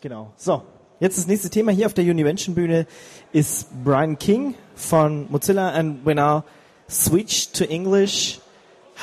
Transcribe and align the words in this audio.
Genau. 0.00 0.32
So, 0.36 0.62
jetzt 1.00 1.18
das 1.18 1.26
nächste 1.26 1.50
Thema 1.50 1.72
hier 1.72 1.86
auf 1.86 1.94
der 1.94 2.04
Univention-Bühne 2.04 2.86
ist 3.32 3.68
Brian 3.84 4.18
King 4.18 4.54
von 4.74 5.26
Mozilla 5.30 5.70
and 5.70 6.04
we 6.04 6.14
now 6.14 6.44
switch 6.88 7.52
to 7.52 7.64
English. 7.64 8.40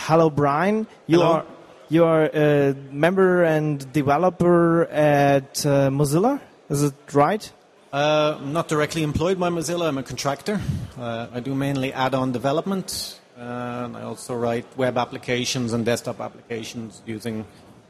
Hello, 0.07 0.29
Brian. 0.29 0.87
You 1.07 1.19
Hello. 1.19 1.33
are 1.33 1.45
you 1.89 2.05
are 2.05 2.29
a 2.33 2.73
member 2.91 3.43
and 3.43 3.91
developer 3.93 4.85
at 4.91 5.65
uh, 5.65 5.89
Mozilla. 5.89 6.39
Is 6.69 6.83
it 6.83 6.95
right? 7.13 7.51
Uh, 7.91 8.37
I'm 8.39 8.53
not 8.53 8.67
directly 8.67 9.03
employed 9.03 9.39
by 9.39 9.49
Mozilla. 9.49 9.87
I'm 9.87 9.99
a 9.99 10.03
contractor. 10.03 10.59
Uh, 10.97 11.27
I 11.31 11.39
do 11.39 11.53
mainly 11.53 11.93
add-on 11.93 12.31
development. 12.31 13.19
Uh, 13.37 13.85
and 13.85 13.97
I 13.97 14.03
also 14.03 14.35
write 14.35 14.65
web 14.77 14.97
applications 14.97 15.73
and 15.73 15.85
desktop 15.85 16.19
applications 16.19 17.01
using 17.05 17.45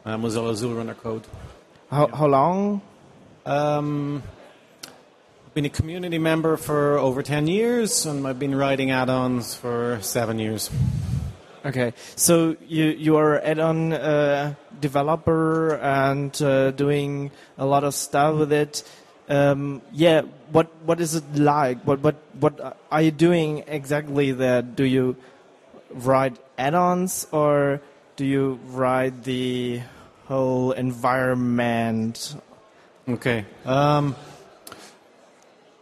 uh, 0.06 0.18
Mozilla 0.18 0.54
XULRunner 0.54 0.98
code. 0.98 1.24
How, 1.90 2.08
how 2.08 2.28
long? 2.28 2.82
Um, 3.46 4.24
I've 5.46 5.54
been 5.54 5.66
a 5.66 5.70
community 5.70 6.18
member 6.18 6.56
for 6.56 6.98
over 6.98 7.22
10 7.22 7.48
years, 7.48 8.06
and 8.06 8.26
I've 8.26 8.40
been 8.40 8.56
writing 8.56 8.92
add-ons 8.92 9.54
for 9.54 10.00
seven 10.02 10.40
years. 10.40 10.70
Okay, 11.66 11.94
so 12.18 12.58
you 12.68 12.86
you 12.86 13.16
are 13.16 13.40
add-on 13.40 13.94
uh, 13.94 14.56
developer 14.82 15.76
and 15.76 16.42
uh, 16.42 16.72
doing 16.72 17.32
a 17.58 17.66
lot 17.66 17.86
of 17.86 17.94
stuff 17.96 18.36
with 18.36 18.52
it. 18.52 18.84
Um, 19.30 19.82
yeah, 19.94 20.24
what 20.52 20.68
what 20.84 21.00
is 21.00 21.16
it 21.16 21.24
like? 21.36 21.80
What 21.88 22.02
what 22.02 22.16
what 22.40 22.78
are 22.92 23.02
you 23.02 23.12
doing 23.12 23.64
exactly 23.68 24.34
there? 24.34 24.62
Do 24.62 24.84
you 24.84 25.16
write 25.92 26.36
add-ons 26.58 27.28
or 27.32 27.80
do 28.18 28.26
you 28.26 28.60
write 28.68 29.24
the 29.24 29.82
whole 30.28 30.74
environment? 30.74 32.36
Okay. 33.08 33.46
Um, 33.66 34.16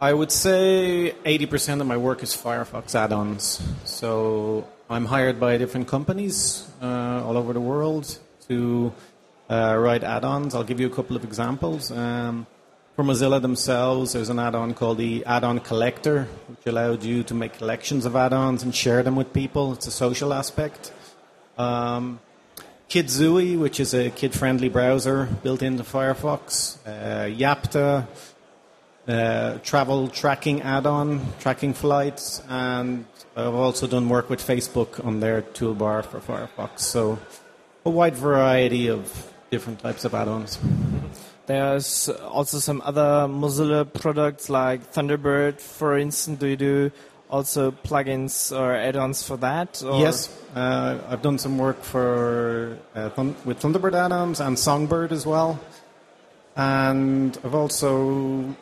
I 0.00 0.12
would 0.12 0.32
say 0.32 1.14
80% 1.24 1.80
of 1.80 1.86
my 1.86 1.96
work 1.96 2.24
is 2.24 2.34
Firefox 2.34 2.96
add-ons. 2.96 3.62
So 3.84 4.66
I'm 4.90 5.04
hired 5.04 5.38
by 5.38 5.56
different 5.56 5.86
companies 5.86 6.68
uh, 6.82 7.22
all 7.24 7.36
over 7.36 7.52
the 7.52 7.60
world 7.60 8.18
to 8.48 8.92
uh, 9.48 9.76
write 9.78 10.02
add-ons. 10.02 10.56
I'll 10.56 10.64
give 10.64 10.80
you 10.80 10.88
a 10.88 10.90
couple 10.90 11.14
of 11.14 11.22
examples. 11.22 11.92
Um, 11.92 12.48
for 12.96 13.04
Mozilla 13.04 13.40
themselves, 13.40 14.14
there's 14.14 14.28
an 14.28 14.40
add-on 14.40 14.74
called 14.74 14.98
the 14.98 15.24
Add-on 15.24 15.60
Collector, 15.60 16.24
which 16.48 16.66
allowed 16.66 17.04
you 17.04 17.22
to 17.22 17.34
make 17.34 17.52
collections 17.52 18.04
of 18.04 18.16
add-ons 18.16 18.64
and 18.64 18.74
share 18.74 19.04
them 19.04 19.14
with 19.14 19.32
people. 19.32 19.72
It's 19.74 19.86
a 19.86 19.92
social 19.92 20.34
aspect. 20.34 20.92
Um, 21.56 22.18
KidZui, 22.92 23.58
which 23.58 23.80
is 23.80 23.94
a 23.94 24.10
kid-friendly 24.10 24.68
browser 24.68 25.26
built 25.42 25.62
into 25.62 25.82
Firefox. 25.82 26.76
Uh, 26.84 27.24
Yapta, 27.24 28.06
uh, 29.08 29.58
travel 29.64 30.08
tracking 30.08 30.60
add-on, 30.60 31.24
tracking 31.40 31.72
flights, 31.72 32.42
and 32.50 33.06
I've 33.34 33.54
also 33.54 33.86
done 33.86 34.10
work 34.10 34.28
with 34.28 34.46
Facebook 34.46 35.02
on 35.06 35.20
their 35.20 35.40
toolbar 35.40 36.04
for 36.04 36.20
Firefox. 36.20 36.80
So 36.80 37.18
a 37.86 37.88
wide 37.88 38.14
variety 38.14 38.88
of 38.90 39.32
different 39.50 39.78
types 39.78 40.04
of 40.04 40.14
add-ons. 40.14 40.58
There's 41.46 42.10
also 42.10 42.58
some 42.58 42.82
other 42.84 43.26
Mozilla 43.26 43.90
products 43.90 44.50
like 44.50 44.92
Thunderbird, 44.92 45.62
for 45.62 45.96
instance. 45.96 46.40
Do 46.40 46.46
you 46.46 46.56
do 46.56 46.90
also 47.32 47.70
plugins 47.70 48.56
or 48.56 48.74
add-ons 48.76 49.26
for 49.26 49.38
that? 49.38 49.82
Or? 49.82 49.98
Yes, 49.98 50.28
uh, 50.54 50.98
I've 51.08 51.22
done 51.22 51.38
some 51.38 51.58
work 51.58 51.82
for 51.82 52.78
uh, 52.94 53.10
with 53.44 53.60
Thunderbird 53.60 53.94
add-ons 53.94 54.40
and 54.40 54.58
Songbird 54.58 55.10
as 55.10 55.26
well, 55.26 55.58
and 56.54 57.36
I've 57.42 57.54
also 57.54 58.54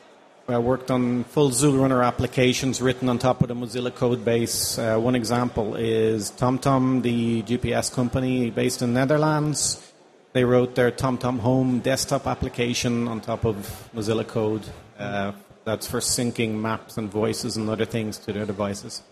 uh, 0.50 0.60
worked 0.60 0.90
on 0.90 1.24
full 1.24 1.50
XULRunner 1.50 2.06
applications 2.06 2.80
written 2.80 3.08
on 3.08 3.18
top 3.18 3.42
of 3.42 3.48
the 3.48 3.54
Mozilla 3.54 3.94
code 3.94 4.24
base. 4.24 4.78
Uh, 4.78 4.98
one 4.98 5.16
example 5.16 5.74
is 5.74 6.30
TomTom, 6.30 7.02
the 7.02 7.42
GPS 7.42 7.92
company 7.92 8.50
based 8.50 8.82
in 8.82 8.94
Netherlands. 8.94 9.84
They 10.32 10.44
wrote 10.44 10.76
their 10.76 10.92
TomTom 10.92 11.40
Home 11.40 11.80
desktop 11.80 12.28
application 12.28 13.08
on 13.08 13.20
top 13.20 13.44
of 13.44 13.90
Mozilla 13.94 14.26
code. 14.26 14.62
That's 15.70 15.86
for 15.86 16.00
syncing 16.00 16.54
maps 16.54 16.98
and 16.98 17.08
voices 17.08 17.56
and 17.56 17.70
other 17.70 17.84
things 17.84 18.18
to 18.18 18.32
their 18.32 18.44
devices. 18.44 19.02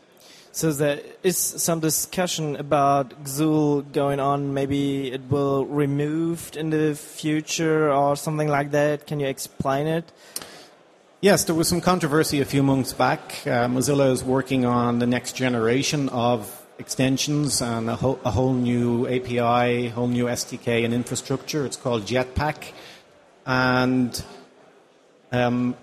So 0.51 0.73
there 0.73 0.99
is 1.23 1.39
some 1.39 1.79
discussion 1.79 2.57
about 2.57 3.11
Xul 3.23 3.93
going 3.93 4.19
on. 4.19 4.55
Maybe 4.55 5.13
it 5.13 5.31
will 5.31 5.67
removed 5.67 6.57
in 6.57 6.71
the 6.71 6.97
future 6.97 7.93
or 7.93 8.17
something 8.17 8.49
like 8.49 8.73
that. 8.73 9.07
Can 9.07 9.21
you 9.21 9.29
explain 9.29 9.87
it? 9.87 10.11
Yes, 11.21 11.45
there 11.45 11.55
was 11.55 11.69
some 11.69 11.81
controversy 11.81 12.41
a 12.41 12.45
few 12.45 12.65
months 12.65 12.93
back. 12.93 13.21
Uh, 13.47 13.69
Mozilla 13.69 14.11
is 14.11 14.25
working 14.25 14.65
on 14.65 14.99
the 14.99 15.07
next 15.07 15.37
generation 15.37 16.09
of 16.09 16.67
extensions 16.81 17.63
and 17.63 17.89
a, 17.89 17.95
whole 17.95 18.19
a 18.25 18.33
whole 18.33 18.53
new 18.53 19.07
API, 19.07 19.91
whole 19.91 20.09
new 20.09 20.25
SDK 20.25 20.85
and 20.85 20.93
infrastructure. 20.93 21.65
It's 21.65 21.77
called 21.77 22.03
Jetpack. 22.03 22.73
And 23.47 24.21
um, 25.31 25.77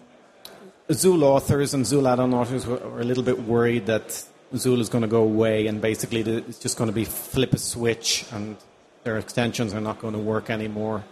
XUL 0.92 1.24
authors 1.24 1.74
and 1.74 1.84
XUL 1.84 2.08
add-on 2.08 2.34
authors 2.34 2.68
were 2.68 3.00
a 3.00 3.04
little 3.04 3.24
bit 3.24 3.42
worried 3.42 3.88
that 3.88 4.24
XUL 4.54 4.80
is 4.80 4.90
going 4.90 5.02
to 5.02 5.08
go 5.08 5.24
away 5.24 5.66
and 5.66 5.82
basically 5.82 6.22
it's 6.22 6.60
just 6.60 6.78
going 6.78 6.90
to 6.90 6.94
be 6.94 7.06
flip 7.06 7.54
a 7.54 7.58
switch 7.58 8.26
and 8.32 8.56
their 9.04 9.18
extensions 9.18 9.74
are 9.74 9.82
not 9.82 10.00
going 10.00 10.14
to 10.14 10.20
work 10.20 10.50
anymore. 10.50 11.04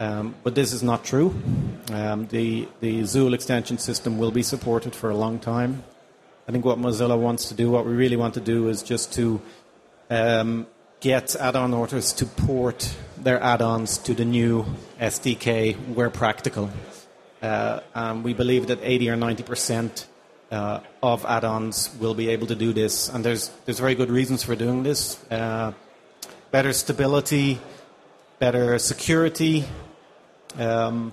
Um, 0.00 0.34
but 0.44 0.54
this 0.54 0.72
is 0.72 0.82
not 0.82 1.04
true. 1.04 1.34
Um, 1.92 2.26
the, 2.28 2.68
the 2.80 3.02
XUL 3.02 3.34
extension 3.34 3.78
system 3.78 4.16
will 4.16 4.30
be 4.30 4.42
supported 4.42 4.94
for 4.94 5.10
a 5.10 5.16
long 5.16 5.38
time. 5.40 5.82
I 6.46 6.52
think 6.52 6.64
what 6.64 6.78
Mozilla 6.78 7.18
wants 7.18 7.48
to 7.48 7.54
do, 7.54 7.70
what 7.70 7.84
we 7.84 7.92
really 7.92 8.16
want 8.16 8.34
to 8.34 8.40
do, 8.40 8.68
is 8.68 8.82
just 8.82 9.12
to 9.14 9.42
um, 10.08 10.66
get 11.00 11.36
add-on 11.36 11.74
authors 11.74 12.14
to 12.14 12.24
port 12.24 12.96
their 13.18 13.42
add-ons 13.42 13.98
to 13.98 14.14
the 14.14 14.24
new 14.24 14.64
SDK 14.98 15.76
where 15.94 16.08
practical. 16.08 16.70
Uh, 17.40 17.80
and 17.94 18.24
we 18.24 18.34
believe 18.34 18.66
that 18.66 18.80
80 18.82 19.10
or 19.10 19.16
90 19.16 19.42
percent 19.44 20.06
uh, 20.50 20.80
of 21.02 21.24
add-ons 21.26 21.94
will 22.00 22.14
be 22.14 22.30
able 22.30 22.46
to 22.46 22.54
do 22.54 22.72
this, 22.72 23.08
and 23.08 23.24
there's 23.24 23.50
there's 23.64 23.78
very 23.78 23.94
good 23.94 24.10
reasons 24.10 24.42
for 24.42 24.56
doing 24.56 24.82
this. 24.82 25.22
Uh, 25.30 25.72
better 26.50 26.72
stability, 26.72 27.60
better 28.38 28.78
security, 28.78 29.64
um, 30.58 31.12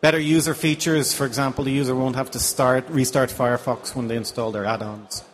better 0.00 0.18
user 0.18 0.54
features. 0.54 1.14
For 1.14 1.26
example, 1.26 1.64
the 1.64 1.72
user 1.72 1.94
won't 1.94 2.16
have 2.16 2.30
to 2.32 2.38
start 2.38 2.88
restart 2.88 3.30
Firefox 3.30 3.94
when 3.94 4.08
they 4.08 4.16
install 4.16 4.52
their 4.52 4.64
add-ons. 4.66 5.24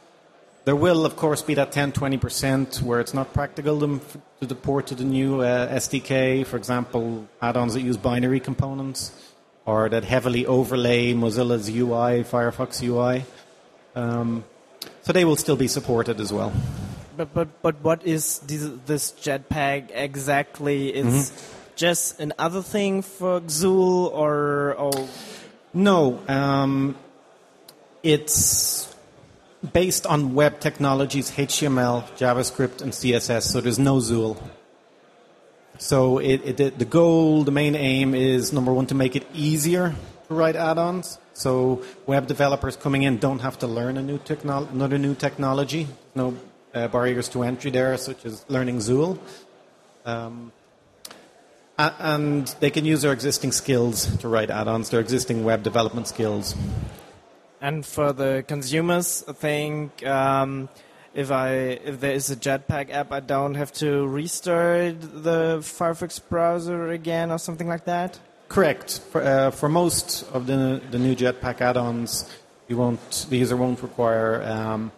There 0.64 0.76
will, 0.76 1.06
of 1.06 1.16
course, 1.16 1.41
be 1.41 1.54
that 1.54 1.72
10 1.72 1.92
20% 1.92 2.82
where 2.82 3.00
it's 3.00 3.14
not 3.14 3.32
practical 3.32 3.78
them 3.78 4.02
to 4.47 4.54
port 4.54 4.86
to 4.88 4.94
the 4.94 5.04
new 5.04 5.41
uh, 5.41 5.72
SDK. 5.72 6.44
For 6.47 6.58
example, 6.58 7.26
add 7.41 7.56
ons 7.56 7.72
that 7.72 7.80
use 7.80 7.97
binary 7.97 8.38
components 8.38 9.12
or 9.68 9.90
that 9.90 10.02
heavily 10.02 10.46
overlay 10.46 11.12
Mozilla's 11.12 11.68
UI, 11.68 12.24
Firefox 12.24 12.82
UI. 12.82 13.24
Um, 13.94 14.44
so 15.02 15.12
they 15.12 15.26
will 15.26 15.36
still 15.36 15.56
be 15.56 15.68
supported 15.68 16.20
as 16.20 16.32
well. 16.32 16.52
But 17.18 17.34
but 17.34 17.48
but 17.60 17.76
what 17.82 18.06
is 18.06 18.38
this, 18.48 18.70
this 18.86 19.12
Jetpack 19.12 19.90
exactly? 19.92 20.88
Is 20.88 21.32
just 21.76 22.18
another 22.18 22.62
thing 22.62 23.02
for 23.02 23.40
Xul 23.42 24.08
or 24.10 24.74
or 24.74 25.08
No, 25.74 26.18
um, 26.28 26.96
it's 28.02 28.88
based 29.74 30.06
on 30.06 30.34
web 30.34 30.60
technologies, 30.60 31.30
HTML, 31.32 32.08
JavaScript, 32.16 32.80
and 32.80 32.92
CSS. 32.92 33.42
So 33.42 33.60
there's 33.60 33.78
no 33.78 34.00
XUL. 34.00 34.40
So 35.78 36.19
it, 36.19 36.61
it, 36.61 36.78
the- 36.78 36.84
goal, 36.84 37.44
the 37.44 37.53
main 37.53 37.75
aim 37.75 38.15
is 38.15 38.53
number 38.53 38.72
one 38.72 38.87
to 38.87 38.94
make 38.94 39.15
it 39.16 39.27
easier 39.33 39.94
to 40.28 40.34
write 40.34 40.57
add-ons. 40.57 41.19
So 41.34 41.83
web 42.07 42.27
developers 42.27 42.77
coming 42.77 43.03
in 43.04 43.19
don't 43.19 43.39
have 43.41 43.59
to 43.60 43.66
learn 43.66 43.97
a 43.97 44.03
new 44.03 44.21
another 44.45 44.98
new 44.98 45.15
technology. 45.15 45.86
No 46.15 46.36
uh, 46.75 46.89
barriers 46.89 47.28
to 47.30 47.45
entry 47.45 47.71
there, 47.71 47.97
such 47.97 48.27
as 48.27 48.45
learning 48.48 48.78
XUL. 48.80 49.19
Um, 50.04 50.53
and 51.78 52.48
they 52.59 52.71
can 52.71 52.84
use 52.84 53.03
their 53.03 53.13
existing 53.13 53.53
skills 53.53 54.16
to 54.19 54.28
write 54.28 54.51
add-ons, 54.51 54.91
their 54.91 55.01
existing 55.01 55.45
web 55.45 55.63
development 55.63 56.09
skills. 56.09 56.57
and 57.60 57.86
for 57.86 58.13
the 58.13 58.45
consumers, 58.48 59.24
I 59.28 59.33
think 59.33 60.04
um, 60.07 60.69
if 61.18 61.32
I 61.32 61.48
if 61.91 61.98
there 61.98 62.12
is 62.12 62.30
a 62.30 62.36
Jetpack 62.36 62.91
app, 62.91 63.10
I 63.10 63.18
don't 63.18 63.56
have 63.56 63.72
to 63.84 64.06
restart 64.06 65.00
the 65.00 65.59
Firefox 65.59 66.20
browser 66.28 66.91
again 66.92 67.32
or 67.32 67.38
something 67.38 67.66
like 67.66 67.86
that. 67.86 68.20
Correct. 68.48 69.00
For, 69.10 69.20
uh, 69.20 69.50
for 69.50 69.68
most 69.68 70.22
of 70.32 70.47
the, 70.47 70.80
the 70.92 70.98
new 70.98 71.16
Jetpack 71.16 71.60
add-ons, 71.60 72.30
you 72.68 72.76
won't, 72.76 73.26
the 73.28 73.36
user 73.36 73.56
won't 73.56 73.82
require 73.82 74.42
um, 74.44 74.92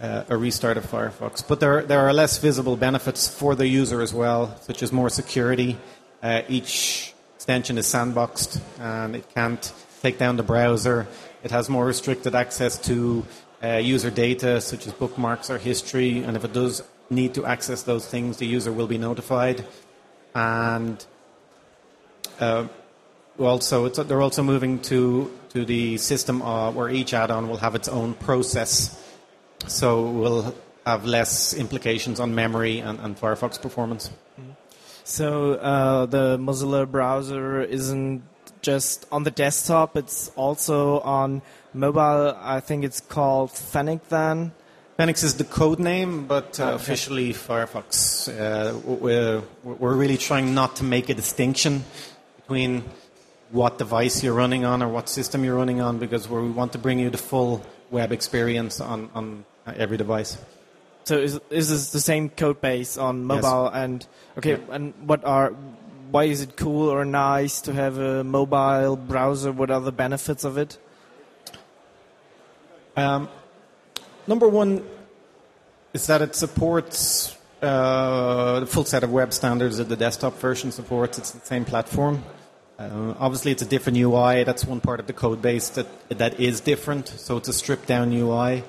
uh, 0.00 0.24
a 0.28 0.36
restart 0.36 0.76
of 0.76 0.86
Firefox. 0.86 1.46
But 1.46 1.58
there, 1.58 1.82
there 1.82 2.00
are 2.06 2.14
less 2.14 2.38
visible 2.38 2.76
benefits 2.76 3.28
for 3.28 3.56
the 3.56 3.66
user 3.66 4.00
as 4.00 4.14
well, 4.14 4.56
such 4.62 4.82
as 4.82 4.92
more 4.92 5.10
security. 5.10 5.76
Uh, 6.22 6.42
each 6.48 7.12
extension 7.34 7.76
is 7.78 7.86
sandboxed 7.86 8.60
and 8.78 9.16
it 9.16 9.26
can't 9.34 9.72
take 10.02 10.18
down 10.18 10.36
the 10.36 10.44
browser. 10.44 11.06
It 11.42 11.50
has 11.50 11.68
more 11.68 11.84
restricted 11.84 12.34
access 12.34 12.78
to 12.86 13.26
uh, 13.62 13.76
user 13.76 14.10
data 14.10 14.60
such 14.60 14.86
as 14.86 14.92
bookmarks 14.92 15.50
or 15.50 15.58
history, 15.58 16.22
and 16.22 16.36
if 16.36 16.44
it 16.44 16.52
does 16.52 16.82
need 17.10 17.34
to 17.34 17.46
access 17.46 17.82
those 17.82 18.06
things, 18.06 18.36
the 18.36 18.46
user 18.46 18.72
will 18.72 18.86
be 18.86 18.98
notified. 18.98 19.64
And 20.34 21.04
uh, 22.40 22.66
also, 23.38 23.88
they're 23.88 24.22
also 24.22 24.42
moving 24.42 24.80
to 24.80 25.30
to 25.50 25.64
the 25.64 25.96
system 25.96 26.42
uh, 26.42 26.70
where 26.70 26.90
each 26.90 27.14
add-on 27.14 27.48
will 27.48 27.56
have 27.56 27.74
its 27.74 27.88
own 27.88 28.14
process, 28.14 29.02
so 29.66 30.10
we'll 30.10 30.54
have 30.84 31.04
less 31.04 31.54
implications 31.54 32.20
on 32.20 32.34
memory 32.34 32.80
and, 32.80 33.00
and 33.00 33.16
Firefox 33.18 33.60
performance. 33.60 34.10
So 35.04 35.54
uh, 35.54 36.06
the 36.06 36.36
Mozilla 36.36 36.90
browser 36.90 37.62
isn't 37.62 38.22
just 38.66 39.06
on 39.12 39.22
the 39.22 39.30
desktop; 39.30 39.96
it's 39.96 40.28
also 40.34 41.00
on 41.00 41.40
mobile. 41.72 42.36
I 42.54 42.60
think 42.60 42.84
it's 42.84 43.00
called 43.00 43.52
Fennec 43.52 44.08
then. 44.08 44.52
Fennec 44.96 45.22
is 45.22 45.34
the 45.36 45.44
code 45.44 45.78
name, 45.78 46.26
but 46.26 46.58
uh, 46.58 46.64
okay. 46.64 46.74
officially 46.74 47.32
Firefox. 47.32 48.28
Uh, 48.28 48.76
we're, 48.78 49.42
we're 49.62 49.94
really 49.94 50.16
trying 50.16 50.54
not 50.54 50.76
to 50.76 50.84
make 50.84 51.08
a 51.10 51.14
distinction 51.14 51.84
between 52.40 52.82
what 53.50 53.78
device 53.78 54.24
you're 54.24 54.34
running 54.34 54.64
on 54.64 54.82
or 54.82 54.88
what 54.88 55.08
system 55.08 55.44
you're 55.44 55.54
running 55.54 55.80
on 55.80 55.98
because 55.98 56.28
we 56.28 56.50
want 56.50 56.72
to 56.72 56.78
bring 56.78 56.98
you 56.98 57.10
the 57.10 57.18
full 57.18 57.62
web 57.90 58.10
experience 58.10 58.80
on, 58.80 59.10
on 59.14 59.44
every 59.66 59.96
device. 59.96 60.38
So 61.04 61.18
is, 61.18 61.38
is 61.50 61.68
this 61.68 61.90
the 61.90 62.00
same 62.00 62.30
code 62.30 62.60
base 62.60 62.98
on 62.98 63.24
mobile 63.24 63.70
yes. 63.70 63.74
and 63.74 64.06
okay 64.38 64.56
yeah. 64.56 64.74
and 64.74 64.92
what 65.06 65.24
are 65.24 65.54
why 66.16 66.24
is 66.24 66.40
it 66.40 66.56
cool 66.56 66.88
or 66.88 67.04
nice 67.04 67.60
to 67.60 67.74
have 67.74 67.98
a 67.98 68.24
mobile 68.24 68.96
browser? 68.96 69.52
What 69.52 69.70
are 69.70 69.82
the 69.82 69.92
benefits 69.92 70.44
of 70.44 70.56
it? 70.56 70.78
Um, 72.96 73.28
number 74.26 74.48
one 74.48 74.82
is 75.92 76.06
that 76.06 76.22
it 76.22 76.34
supports 76.34 77.36
uh, 77.60 78.60
the 78.60 78.66
full 78.66 78.86
set 78.86 79.04
of 79.04 79.12
web 79.12 79.30
standards 79.34 79.76
that 79.76 79.90
the 79.90 79.96
desktop 79.96 80.38
version 80.38 80.72
supports. 80.72 81.18
It's 81.18 81.32
the 81.32 81.44
same 81.44 81.66
platform. 81.66 82.24
Uh, 82.78 83.12
obviously, 83.18 83.52
it's 83.52 83.60
a 83.60 83.70
different 83.74 83.98
UI. 83.98 84.44
That's 84.44 84.64
one 84.64 84.80
part 84.80 85.00
of 85.00 85.06
the 85.06 85.12
code 85.12 85.42
base 85.42 85.68
that 85.76 85.86
that 86.08 86.40
is 86.40 86.62
different. 86.62 87.08
So 87.08 87.36
it's 87.36 87.48
a 87.48 87.52
stripped 87.52 87.88
down 87.88 88.10
UI. 88.14 88.64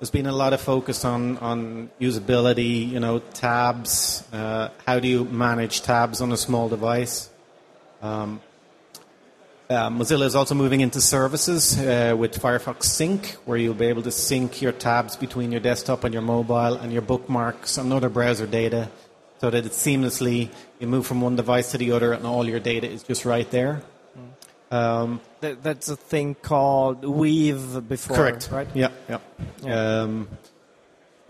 There's 0.00 0.10
been 0.10 0.26
a 0.26 0.32
lot 0.32 0.54
of 0.54 0.60
focus 0.62 1.04
on 1.04 1.36
on 1.38 1.90
usability. 2.00 2.88
You 2.88 3.00
know, 3.00 3.18
tabs. 3.18 4.24
Uh, 4.32 4.70
how 4.86 4.98
do 4.98 5.06
you 5.06 5.24
manage 5.24 5.82
tabs 5.82 6.20
on 6.22 6.32
a 6.32 6.36
small 6.36 6.68
device? 6.68 7.28
Um, 8.00 8.40
uh, 9.68 9.88
Mozilla 9.90 10.24
is 10.24 10.34
also 10.34 10.54
moving 10.54 10.80
into 10.80 11.00
services 11.00 11.78
uh, 11.78 12.16
with 12.18 12.40
Firefox 12.40 12.84
Sync, 12.84 13.36
where 13.44 13.58
you'll 13.58 13.74
be 13.74 13.86
able 13.86 14.02
to 14.02 14.10
sync 14.10 14.62
your 14.62 14.72
tabs 14.72 15.16
between 15.16 15.52
your 15.52 15.60
desktop 15.60 16.02
and 16.02 16.12
your 16.12 16.22
mobile 16.22 16.74
and 16.74 16.92
your 16.92 17.02
bookmarks 17.02 17.78
and 17.78 17.92
other 17.92 18.08
browser 18.08 18.46
data 18.46 18.90
so 19.40 19.48
that 19.48 19.64
it 19.64 19.72
seamlessly, 19.72 20.50
you 20.80 20.86
move 20.86 21.06
from 21.06 21.20
one 21.20 21.36
device 21.36 21.70
to 21.70 21.78
the 21.78 21.92
other 21.92 22.12
and 22.12 22.26
all 22.26 22.48
your 22.48 22.58
data 22.58 22.88
is 22.88 23.02
just 23.02 23.24
right 23.24 23.50
there. 23.50 23.82
Mm. 24.18 24.76
Um, 24.76 25.20
that, 25.40 25.62
that's 25.62 25.88
a 25.88 25.96
thing 25.96 26.34
called 26.34 27.04
Weave 27.04 27.88
before, 27.88 28.16
correct. 28.16 28.48
right? 28.52 28.68
Yeah, 28.74 28.90
yeah. 29.08 29.18
Um, 29.64 30.28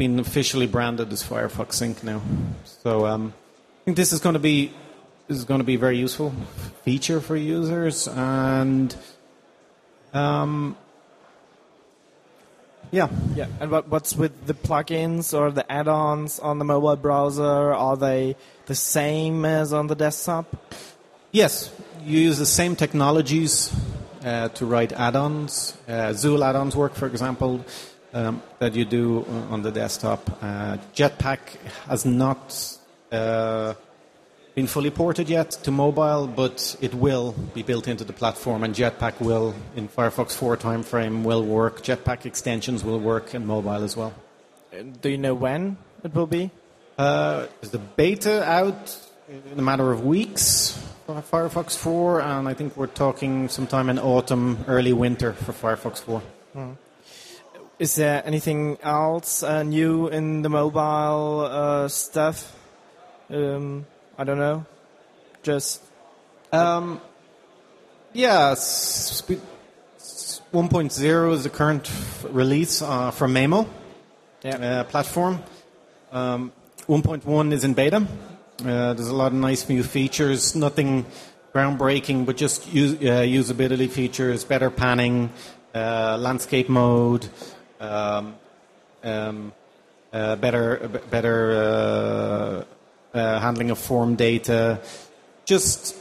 been 0.01 0.19
officially 0.19 0.67
branded 0.67 1.13
as 1.13 1.23
Firefox 1.23 1.75
Sync 1.75 2.03
now. 2.03 2.23
So 2.65 3.05
um, 3.07 3.35
I 3.37 3.85
think 3.85 3.97
this 3.99 4.13
is 4.13 4.21
going 4.21 4.33
to 4.33 4.39
be 4.39 4.73
this 5.29 5.37
is 5.37 5.45
going 5.45 5.61
to 5.61 5.65
be 5.65 5.75
a 5.75 5.79
very 5.79 5.99
useful 5.99 6.33
feature 6.85 7.21
for 7.21 7.37
users, 7.37 8.09
and 8.09 8.97
um, 10.15 10.77
yeah, 12.91 13.09
yeah. 13.35 13.47
And 13.61 13.71
what, 13.71 13.89
what's 13.89 14.17
with 14.17 14.47
the 14.47 14.55
plugins 14.55 15.39
or 15.39 15.51
the 15.51 15.71
add-ons 15.71 16.39
on 16.39 16.59
the 16.59 16.65
mobile 16.65 16.97
browser? 16.97 17.73
Are 17.75 17.97
they 17.97 18.37
the 18.67 18.75
same 18.75 19.45
as 19.45 19.73
on 19.73 19.87
the 19.87 19.95
desktop? 19.95 20.57
Yes, 21.31 21.71
you 22.05 22.19
use 22.19 22.39
the 22.39 22.47
same 22.47 22.75
technologies 22.75 23.73
uh, 24.25 24.49
to 24.49 24.67
write 24.67 24.93
add-ons. 24.93 25.77
Uh, 25.87 26.13
XUL 26.13 26.43
add-ons 26.43 26.75
work, 26.75 26.95
for 26.95 27.07
example, 27.07 27.65
um, 28.13 28.43
that 28.59 28.75
you 28.75 28.85
do 28.85 29.25
on 29.51 29.63
the 29.63 29.71
desktop. 29.71 30.31
Uh, 30.43 30.77
Jetpack 30.95 31.41
has 31.89 32.05
not 32.05 32.79
uh, 33.13 33.75
been 34.55 34.67
fully 34.67 34.91
ported 34.91 35.29
yet 35.29 35.51
to 35.51 35.71
mobile, 35.71 36.27
but 36.27 36.77
it 36.81 36.95
will 36.95 37.33
be 37.55 37.63
built 37.63 37.89
into 37.89 38.05
the 38.05 38.13
platform, 38.13 38.65
and 38.65 38.75
Jetpack 38.75 39.21
will, 39.21 39.55
in 39.77 39.89
Firefox 39.89 40.33
4 40.33 40.57
timeframe, 40.57 41.23
will 41.23 41.45
work. 41.45 41.83
Jetpack 41.83 42.27
extensions 42.27 42.85
will 42.85 42.99
work 42.99 43.35
in 43.35 43.47
mobile 43.47 43.83
as 43.83 43.97
well. 43.97 44.13
Do 45.01 45.09
you 45.09 45.19
know 45.19 45.35
when 45.35 45.77
it 46.05 46.15
will 46.15 46.27
be? 46.27 46.51
Uh, 46.99 47.47
is 47.63 47.71
the 47.71 47.79
beta 47.79 48.45
out 48.45 48.97
in 49.29 49.59
a 49.59 49.63
matter 49.63 49.91
of 49.91 50.05
weeks 50.05 50.79
for 51.07 51.23
Firefox 51.23 51.77
4, 51.77 52.21
and 52.21 52.49
I 52.49 52.55
think 52.55 52.77
we're 52.77 52.87
talking 52.87 53.49
sometime 53.49 53.89
in 53.89 53.99
autumn, 53.99 54.65
early 54.67 54.93
winter 54.93 55.33
for 55.33 55.53
Firefox 55.53 55.99
4. 55.99 56.21
Hmm. 56.53 56.73
Is 57.81 57.95
there 57.95 58.23
anything 58.27 58.77
else 58.83 59.43
uh, 59.43 59.63
new 59.63 60.09
in 60.09 60.43
the 60.43 60.51
mobile 60.51 61.49
uh, 61.51 61.89
stuff? 61.89 62.55
Um, 63.31 63.87
I 64.19 64.25
don't 64.25 64.37
know. 64.37 64.67
Just. 65.43 65.81
Um, 66.53 67.01
yeah, 68.13 68.53
1.0 68.53 71.33
is 71.33 71.45
the 71.45 71.49
current 71.49 71.91
release 72.29 72.83
uh, 72.83 73.13
from 73.13 73.33
Maemo 73.33 73.67
yeah. 74.43 74.57
uh, 74.57 74.85
platform. 74.85 75.43
Um, 76.13 76.53
1.1 76.87 77.53
is 77.55 77.65
in 77.65 77.73
beta. 77.73 78.07
Uh, 78.63 78.93
there's 78.93 79.09
a 79.09 79.15
lot 79.15 79.29
of 79.29 79.39
nice 79.39 79.67
new 79.71 79.83
features. 79.83 80.55
Nothing 80.55 81.07
groundbreaking, 81.55 82.27
but 82.27 82.37
just 82.37 82.71
use, 82.71 82.93
uh, 82.97 83.25
usability 83.25 83.89
features, 83.89 84.45
better 84.45 84.69
panning, 84.69 85.31
uh, 85.75 86.19
landscape 86.21 86.69
mode, 86.69 87.27
um, 87.81 88.35
um, 89.03 89.53
uh, 90.13 90.37
better 90.37 90.89
better 91.11 92.67
uh, 93.15 93.41
handling 93.41 93.71
of 93.71 93.79
form 93.79 94.15
data, 94.15 94.81
just 95.45 95.97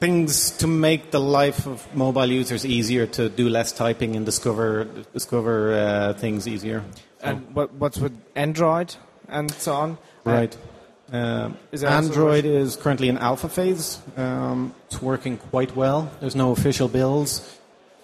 things 0.00 0.50
to 0.52 0.66
make 0.66 1.10
the 1.10 1.20
life 1.20 1.66
of 1.66 1.94
mobile 1.94 2.26
users 2.26 2.64
easier 2.64 3.06
to 3.06 3.28
do 3.28 3.48
less 3.48 3.72
typing 3.72 4.16
and 4.16 4.24
discover 4.24 4.84
discover 5.12 5.74
uh, 5.74 6.12
things 6.14 6.46
easier. 6.46 6.84
So. 7.20 7.26
And 7.26 7.54
what, 7.54 7.72
what's 7.74 7.98
with 7.98 8.18
Android 8.34 8.96
and 9.28 9.50
so 9.50 9.74
on? 9.74 9.98
Right. 10.24 10.56
Uh, 11.12 11.50
is 11.72 11.82
Android 11.82 12.44
is 12.44 12.76
currently 12.76 13.08
in 13.08 13.18
alpha 13.18 13.48
phase. 13.48 13.98
Um, 14.16 14.74
it's 14.86 15.02
working 15.02 15.38
quite 15.38 15.74
well. 15.74 16.10
There's 16.20 16.36
no 16.36 16.52
official 16.52 16.88
builds. 16.88 17.59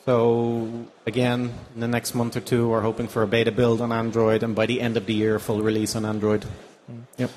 So 0.07 0.87
again, 1.05 1.53
in 1.75 1.81
the 1.81 1.89
next 1.89 2.15
month 2.15 2.37
or 2.37 2.41
two, 2.41 2.69
we're 2.69 2.81
hoping 2.81 3.09
for 3.09 3.23
a 3.23 3.27
beta 3.27 3.53
build 3.53 3.81
on 3.81 3.93
Android, 3.93 4.43
and 4.43 4.55
by 4.55 4.67
the 4.67 4.81
end 4.81 4.97
of 4.97 5.07
the 5.07 5.15
year, 5.15 5.39
full 5.39 5.61
release 5.61 5.95
on 5.97 6.05
Android. 6.05 6.47
Mm. 6.91 7.03
Yep 7.19 7.31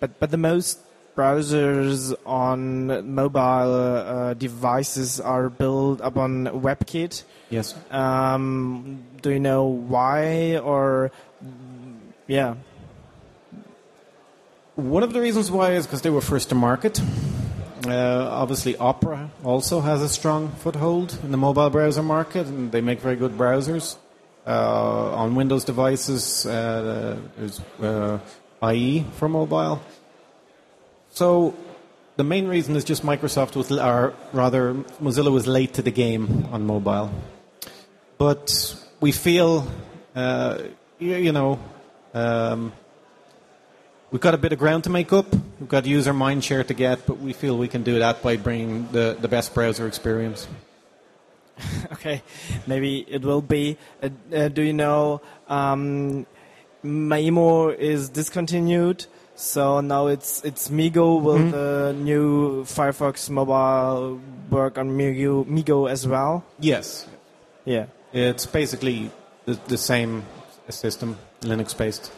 but 0.00 0.18
but 0.20 0.30
the 0.30 0.36
most 0.36 0.80
browsers 1.16 2.14
on 2.26 3.14
mobile 3.14 3.40
uh, 3.40 4.34
devices 4.34 5.18
are 5.18 5.48
built 5.48 6.00
upon 6.02 6.44
WebKit. 6.46 7.24
Yes. 7.48 7.74
Um, 7.90 9.02
do 9.22 9.30
you 9.30 9.40
know 9.40 9.64
why 9.64 10.58
or 10.58 11.10
yeah? 12.26 12.56
One 14.74 15.02
of 15.02 15.14
the 15.14 15.20
reasons 15.22 15.50
why 15.50 15.72
is 15.72 15.86
because 15.86 16.02
they 16.02 16.10
were 16.10 16.20
first 16.20 16.50
to 16.50 16.54
market. 16.54 17.00
Uh, 17.90 18.28
obviously, 18.30 18.76
Opera 18.76 19.30
also 19.44 19.80
has 19.80 20.02
a 20.02 20.08
strong 20.08 20.50
foothold 20.50 21.18
in 21.22 21.30
the 21.30 21.36
mobile 21.36 21.70
browser 21.70 22.02
market, 22.02 22.46
and 22.46 22.72
they 22.72 22.80
make 22.80 23.00
very 23.00 23.16
good 23.16 23.32
browsers. 23.32 23.96
Uh, 24.46 25.12
on 25.14 25.34
Windows 25.34 25.64
devices, 25.64 26.46
uh, 26.46 27.18
there's 27.36 27.60
uh, 27.82 28.18
IE 28.72 29.04
for 29.16 29.28
mobile. 29.28 29.80
So 31.10 31.54
the 32.16 32.24
main 32.24 32.46
reason 32.46 32.76
is 32.76 32.84
just 32.84 33.04
Microsoft 33.04 33.56
was, 33.56 33.70
or 33.72 34.14
rather, 34.32 34.74
Mozilla 35.02 35.32
was 35.32 35.46
late 35.46 35.74
to 35.74 35.82
the 35.82 35.90
game 35.90 36.46
on 36.52 36.66
mobile. 36.66 37.10
But 38.18 38.76
we 39.00 39.12
feel, 39.12 39.66
uh, 40.14 40.58
you, 40.98 41.16
you, 41.16 41.32
know, 41.32 41.58
um, 42.14 42.72
we've 44.10 44.20
got 44.20 44.34
a 44.34 44.38
bit 44.38 44.52
of 44.52 44.58
ground 44.58 44.84
to 44.84 44.90
make 44.90 45.12
up. 45.12 45.32
We've 45.60 45.68
got 45.68 45.86
user 45.86 46.12
mindshare 46.12 46.66
to 46.66 46.74
get, 46.74 47.06
but 47.06 47.18
we 47.18 47.32
feel 47.32 47.56
we 47.58 47.68
can 47.68 47.82
do 47.82 47.98
that 47.98 48.22
by 48.22 48.36
bringing 48.36 48.88
the, 48.92 49.16
the 49.20 49.28
best 49.28 49.54
browser 49.54 49.86
experience. 49.86 50.46
okay, 51.92 52.22
maybe 52.66 53.04
it 53.08 53.22
will 53.22 53.40
be. 53.42 53.78
Uh, 54.02 54.10
uh, 54.34 54.48
do 54.48 54.62
you 54.62 54.72
know 54.74 55.20
um, 55.48 56.26
Maemo 56.84 57.74
is 57.76 58.08
discontinued. 58.10 59.06
So 59.38 59.80
now 59.82 60.06
it's 60.06 60.42
it's 60.44 60.68
MeeGo. 60.70 61.20
Will 61.20 61.36
Mhm. 61.38 61.50
the 61.52 61.92
new 61.92 62.64
Firefox 62.64 63.28
mobile 63.28 64.18
work 64.50 64.78
on 64.78 64.90
MeeGo, 64.96 65.44
MeeGo 65.44 65.90
as 65.90 66.06
well? 66.08 66.42
Yes, 66.58 67.06
Yeah. 67.66 67.86
it's 68.14 68.46
basically 68.46 69.10
the, 69.44 69.58
the 69.68 69.76
same 69.76 70.24
system, 70.70 71.18
Linux 71.42 71.76
based. 71.76 72.10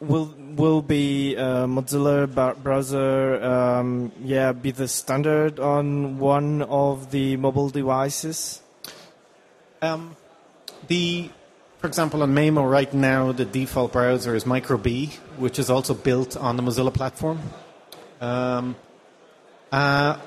Will 0.00 0.34
will 0.56 0.82
be 0.82 1.36
uh, 1.36 1.66
Mozilla 1.66 2.26
browser? 2.62 3.42
Um, 3.42 4.12
yeah, 4.22 4.52
be 4.52 4.70
the 4.70 4.88
standard 4.88 5.58
on 5.58 6.18
one 6.18 6.62
of 6.62 7.10
the 7.10 7.36
mobile 7.38 7.70
devices. 7.70 8.60
Um, 9.80 10.16
the, 10.88 11.30
for 11.78 11.86
example, 11.86 12.22
on 12.22 12.34
Maemo 12.34 12.68
right 12.70 12.92
now, 12.92 13.32
the 13.32 13.44
default 13.44 13.92
browser 13.92 14.34
is 14.34 14.44
MicroB, 14.44 15.12
which 15.38 15.58
is 15.58 15.70
also 15.70 15.94
built 15.94 16.36
on 16.36 16.56
the 16.56 16.62
Mozilla 16.62 16.92
platform. 16.92 17.40
Um, 18.20 18.76
uh, 19.72 20.18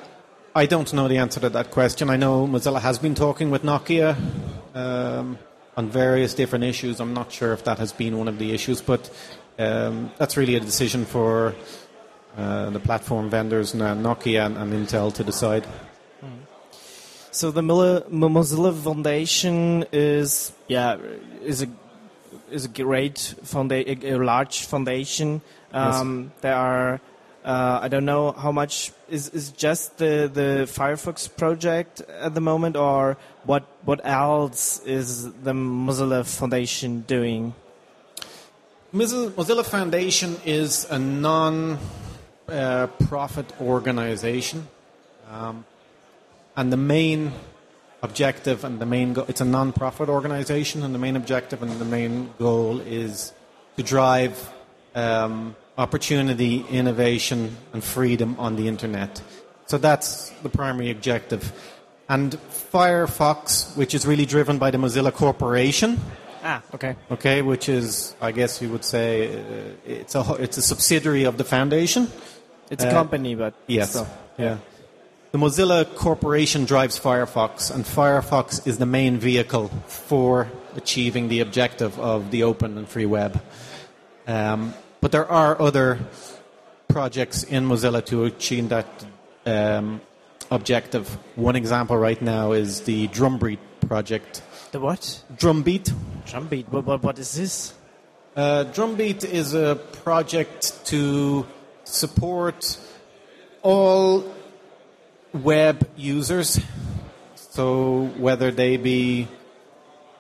I 0.55 0.65
don't 0.65 0.91
know 0.93 1.07
the 1.07 1.17
answer 1.17 1.39
to 1.41 1.49
that 1.49 1.71
question. 1.71 2.09
I 2.09 2.17
know 2.17 2.47
Mozilla 2.47 2.81
has 2.81 2.99
been 2.99 3.15
talking 3.15 3.51
with 3.51 3.63
Nokia 3.63 4.17
um, 4.73 5.37
on 5.77 5.89
various 5.89 6.33
different 6.33 6.65
issues. 6.65 6.99
I'm 6.99 7.13
not 7.13 7.31
sure 7.31 7.53
if 7.53 7.63
that 7.65 7.77
has 7.77 7.93
been 7.93 8.17
one 8.17 8.27
of 8.27 8.39
the 8.39 8.51
issues, 8.51 8.81
but 8.81 9.09
um, 9.59 10.11
that's 10.17 10.37
really 10.37 10.55
a 10.55 10.59
decision 10.59 11.05
for 11.05 11.53
uh, 12.37 12.69
the 12.69 12.79
platform 12.79 13.29
vendors, 13.29 13.73
Nokia 13.73 14.45
and, 14.45 14.57
and 14.57 14.73
Intel, 14.73 15.13
to 15.13 15.23
decide. 15.23 15.67
So 17.31 17.51
the 17.51 17.61
Mozilla 17.61 18.73
Foundation 18.73 19.85
is 19.91 20.51
yeah 20.67 20.97
is 21.43 21.61
a 21.61 21.67
is 22.49 22.65
a 22.65 22.69
great 22.69 23.35
foundation, 23.43 24.03
a 24.03 24.17
large 24.17 24.65
foundation. 24.65 25.41
Um, 25.71 26.31
There 26.41 26.55
are 26.55 26.99
uh, 27.45 27.79
I 27.81 27.87
don't 27.87 28.05
know 28.05 28.31
how 28.31 28.51
much 28.51 28.91
is 29.09 29.29
is 29.29 29.51
just 29.51 29.97
the 29.97 30.29
the 30.33 30.65
Firefox 30.67 31.29
project 31.37 32.01
at 32.01 32.33
the 32.33 32.41
moment, 32.41 32.75
or 32.75 33.17
what 33.45 33.63
what 33.85 34.01
else 34.03 34.81
is 34.85 35.31
the 35.43 35.53
Mozilla 35.53 36.25
Foundation 36.25 37.01
doing? 37.07 37.53
Mozilla 38.93 39.63
Foundation 39.63 40.37
is 40.45 40.87
a 40.89 40.97
non-profit 40.97 41.77
organization, 43.61 44.67
um, 45.29 45.63
and 46.57 46.73
the 46.73 46.77
main 46.77 47.31
objective 48.01 48.63
and 48.63 48.79
the 48.79 48.87
main 48.87 49.13
go- 49.13 49.25
it's 49.27 49.41
a 49.41 49.45
non-profit 49.45 50.09
organization, 50.09 50.81
and 50.81 50.95
the 50.95 50.99
main 50.99 51.15
objective 51.15 51.61
and 51.61 51.71
the 51.79 51.85
main 51.85 52.33
goal 52.39 52.79
is 52.79 53.31
to 53.77 53.83
drive 53.83 54.51
um, 54.95 55.55
opportunity, 55.77 56.65
innovation, 56.71 57.57
and 57.73 57.83
freedom 57.83 58.35
on 58.39 58.55
the 58.55 58.67
internet. 58.67 59.21
So 59.67 59.77
that's 59.77 60.31
the 60.41 60.49
primary 60.49 60.89
objective. 60.89 61.53
And 62.09 62.39
Firefox, 62.49 63.77
which 63.77 63.93
is 63.93 64.07
really 64.07 64.25
driven 64.25 64.57
by 64.57 64.71
the 64.71 64.79
Mozilla 64.79 65.13
Corporation, 65.13 65.99
Ah, 66.43 66.61
okay. 66.73 66.95
okay, 67.11 67.41
which 67.41 67.67
is, 67.69 68.15
I 68.21 68.31
guess 68.31 68.61
you 68.61 68.69
would 68.69 68.85
say, 68.85 69.35
uh, 69.35 69.41
it's 69.85 70.15
a 70.15 70.21
it's 70.39 70.57
a 70.57 70.61
subsidiary 70.61 71.25
of 71.25 71.37
the 71.37 71.43
foundation. 71.43 72.07
It's 72.69 72.83
a 72.83 72.89
Uh, 72.89 72.93
company, 72.93 73.35
but 73.35 73.53
Yes, 73.67 73.89
still. 73.91 74.07
yeah. 74.37 74.57
The 75.31 75.37
Mozilla 75.37 75.85
Corporation 75.95 76.65
drives 76.65 76.99
Firefox, 76.99 77.69
and 77.73 77.85
Firefox 77.85 78.65
is 78.65 78.77
the 78.77 78.85
main 78.85 79.19
vehicle 79.19 79.69
for 79.87 80.47
achieving 80.75 81.27
the 81.29 81.39
objective 81.41 81.99
of 81.99 82.31
the 82.31 82.43
open 82.43 82.77
and 82.77 82.87
free 82.87 83.05
web. 83.05 83.41
Um, 84.27 84.73
but 85.01 85.11
there 85.11 85.29
are 85.29 85.59
other 85.61 85.99
projects 86.87 87.43
in 87.43 87.67
Mozilla 87.67 88.03
to 88.05 88.25
achieve 88.25 88.69
that 88.69 88.87
um, 89.45 90.01
objective. 90.51 91.07
One 91.35 91.55
example 91.55 91.97
right 91.97 92.21
now 92.21 92.53
is 92.53 92.81
the 92.81 93.07
Drumbeat 93.07 93.59
project. 93.87 94.41
The 94.71 94.79
what? 94.79 95.23
Drumbeat 95.37 95.91
Drumbeat. 96.29 96.69
What, 96.69 97.17
is 97.17 97.33
this? 97.33 97.73
Uh, 98.35 98.63
Drumbeat 98.65 99.23
is 99.23 99.55
a 99.55 99.75
project 100.03 100.85
to 100.85 101.47
support 101.85 102.77
all 103.63 104.31
web 105.33 105.89
users, 105.97 106.59
so 107.35 108.05
whether 108.17 108.51
they 108.51 108.77
be 108.77 109.27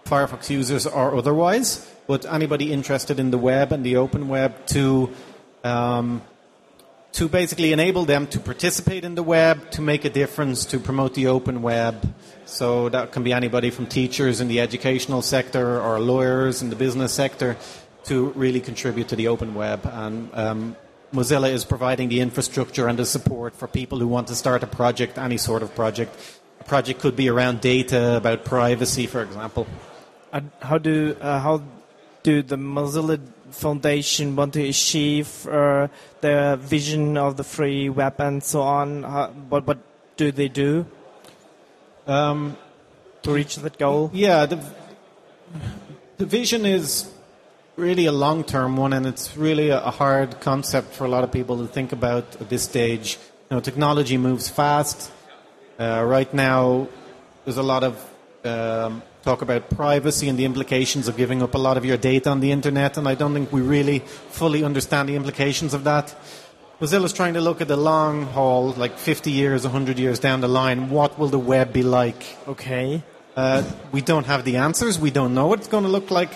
Firefox 0.05 0.49
users 0.49 0.87
or 0.87 1.15
otherwise, 1.15 1.87
but 2.07 2.25
anybody 2.25 2.73
interested 2.73 3.19
in 3.19 3.29
the 3.29 3.37
web 3.37 3.71
and 3.71 3.85
the 3.85 3.97
open 3.97 4.27
web 4.29 4.65
to 4.67 5.11
um, 5.63 6.23
to 7.13 7.27
basically 7.27 7.73
enable 7.73 8.05
them 8.05 8.27
to 8.27 8.39
participate 8.39 9.03
in 9.03 9.15
the 9.15 9.23
web, 9.23 9.71
to 9.71 9.81
make 9.81 10.05
a 10.05 10.09
difference, 10.09 10.65
to 10.65 10.79
promote 10.79 11.15
the 11.15 11.27
open 11.27 11.61
web. 11.61 12.13
So 12.45 12.89
that 12.89 13.11
can 13.11 13.23
be 13.23 13.33
anybody 13.33 13.69
from 13.71 13.87
teachers 13.87 14.41
in 14.41 14.47
the 14.47 14.59
educational 14.59 15.21
sector 15.21 15.81
or 15.81 15.99
lawyers 15.99 16.61
in 16.61 16.69
the 16.69 16.75
business 16.75 17.13
sector 17.13 17.57
to 18.05 18.29
really 18.29 18.59
contribute 18.59 19.07
to 19.09 19.15
the 19.15 19.27
open 19.27 19.53
web. 19.55 19.85
And 19.85 20.29
um, 20.33 20.75
Mozilla 21.13 21.51
is 21.51 21.65
providing 21.65 22.09
the 22.09 22.19
infrastructure 22.19 22.87
and 22.87 22.97
the 22.97 23.05
support 23.05 23.55
for 23.55 23.67
people 23.67 23.99
who 23.99 24.07
want 24.07 24.27
to 24.27 24.35
start 24.35 24.63
a 24.63 24.67
project, 24.67 25.17
any 25.17 25.37
sort 25.37 25.63
of 25.63 25.73
project. 25.75 26.15
A 26.59 26.63
project 26.63 26.99
could 26.99 27.15
be 27.15 27.29
around 27.29 27.61
data, 27.61 28.17
about 28.17 28.45
privacy, 28.45 29.07
for 29.07 29.21
example. 29.23 29.67
And 30.31 30.51
how 30.61 30.77
do 30.77 31.15
uh, 31.19 31.39
how 31.39 31.63
do 32.21 32.43
the 32.43 32.57
Mozilla 32.57 33.19
Foundation 33.51 34.35
want 34.35 34.53
to 34.53 34.63
achieve 34.67 35.47
uh, 35.47 35.87
the 36.21 36.57
vision 36.61 37.17
of 37.17 37.37
the 37.37 37.43
free 37.43 37.89
web 37.89 38.19
and 38.19 38.43
so 38.43 38.61
on? 38.61 39.03
How, 39.03 39.27
what 39.49 39.65
what 39.67 39.77
do 40.17 40.31
they 40.31 40.49
do 40.49 40.85
Um, 42.07 42.57
to 43.21 43.31
reach 43.31 43.55
that 43.57 43.77
goal? 43.77 44.09
Yeah, 44.13 44.45
the, 44.47 44.63
the 46.17 46.25
vision 46.25 46.65
is 46.65 47.11
really 47.75 48.07
a 48.07 48.11
long 48.11 48.43
term 48.43 48.77
one, 48.77 48.93
and 48.93 49.05
it's 49.05 49.37
really 49.37 49.69
a, 49.69 49.83
a 49.83 49.91
hard 49.91 50.39
concept 50.41 50.93
for 50.93 51.05
a 51.05 51.07
lot 51.07 51.23
of 51.23 51.31
people 51.31 51.57
to 51.57 51.67
think 51.67 51.91
about 51.91 52.41
at 52.41 52.49
this 52.49 52.63
stage. 52.63 53.17
You 53.49 53.57
know, 53.57 53.61
technology 53.61 54.17
moves 54.17 54.49
fast. 54.49 55.11
Uh, 55.79 56.03
right 56.03 56.33
now, 56.33 56.87
there's 57.45 57.57
a 57.57 57.63
lot 57.63 57.83
of 57.83 58.08
um, 58.43 59.01
talk 59.23 59.41
about 59.41 59.69
privacy 59.69 60.29
and 60.29 60.37
the 60.39 60.45
implications 60.45 61.07
of 61.07 61.17
giving 61.17 61.41
up 61.41 61.55
a 61.55 61.57
lot 61.57 61.77
of 61.77 61.85
your 61.85 61.97
data 61.97 62.29
on 62.29 62.39
the 62.39 62.51
internet, 62.51 62.97
and 62.97 63.07
I 63.07 63.15
don't 63.15 63.33
think 63.33 63.51
we 63.51 63.61
really 63.61 63.99
fully 63.99 64.63
understand 64.63 65.09
the 65.09 65.15
implications 65.15 65.73
of 65.73 65.83
that. 65.83 66.15
Mozilla's 66.79 67.11
trying 67.11 67.33
to 67.33 67.41
look 67.41 67.59
at 67.59 67.67
the 67.67 67.75
long 67.75 68.23
haul, 68.27 68.71
like 68.71 68.97
50 68.97 69.31
years, 69.31 69.63
100 69.63 69.99
years 69.99 70.17
down 70.17 70.39
the 70.39 70.47
line. 70.47 70.89
What 70.89 71.19
will 71.19 71.27
the 71.27 71.39
web 71.39 71.73
be 71.73 71.83
like? 71.83 72.37
Okay. 72.47 73.03
Uh, 73.35 73.63
we 73.91 74.01
don't 74.01 74.25
have 74.25 74.45
the 74.45 74.55
answers. 74.55 74.97
We 74.97 75.11
don't 75.11 75.33
know 75.33 75.47
what 75.47 75.59
it's 75.59 75.67
going 75.67 75.83
to 75.83 75.89
look 75.89 76.09
like. 76.09 76.31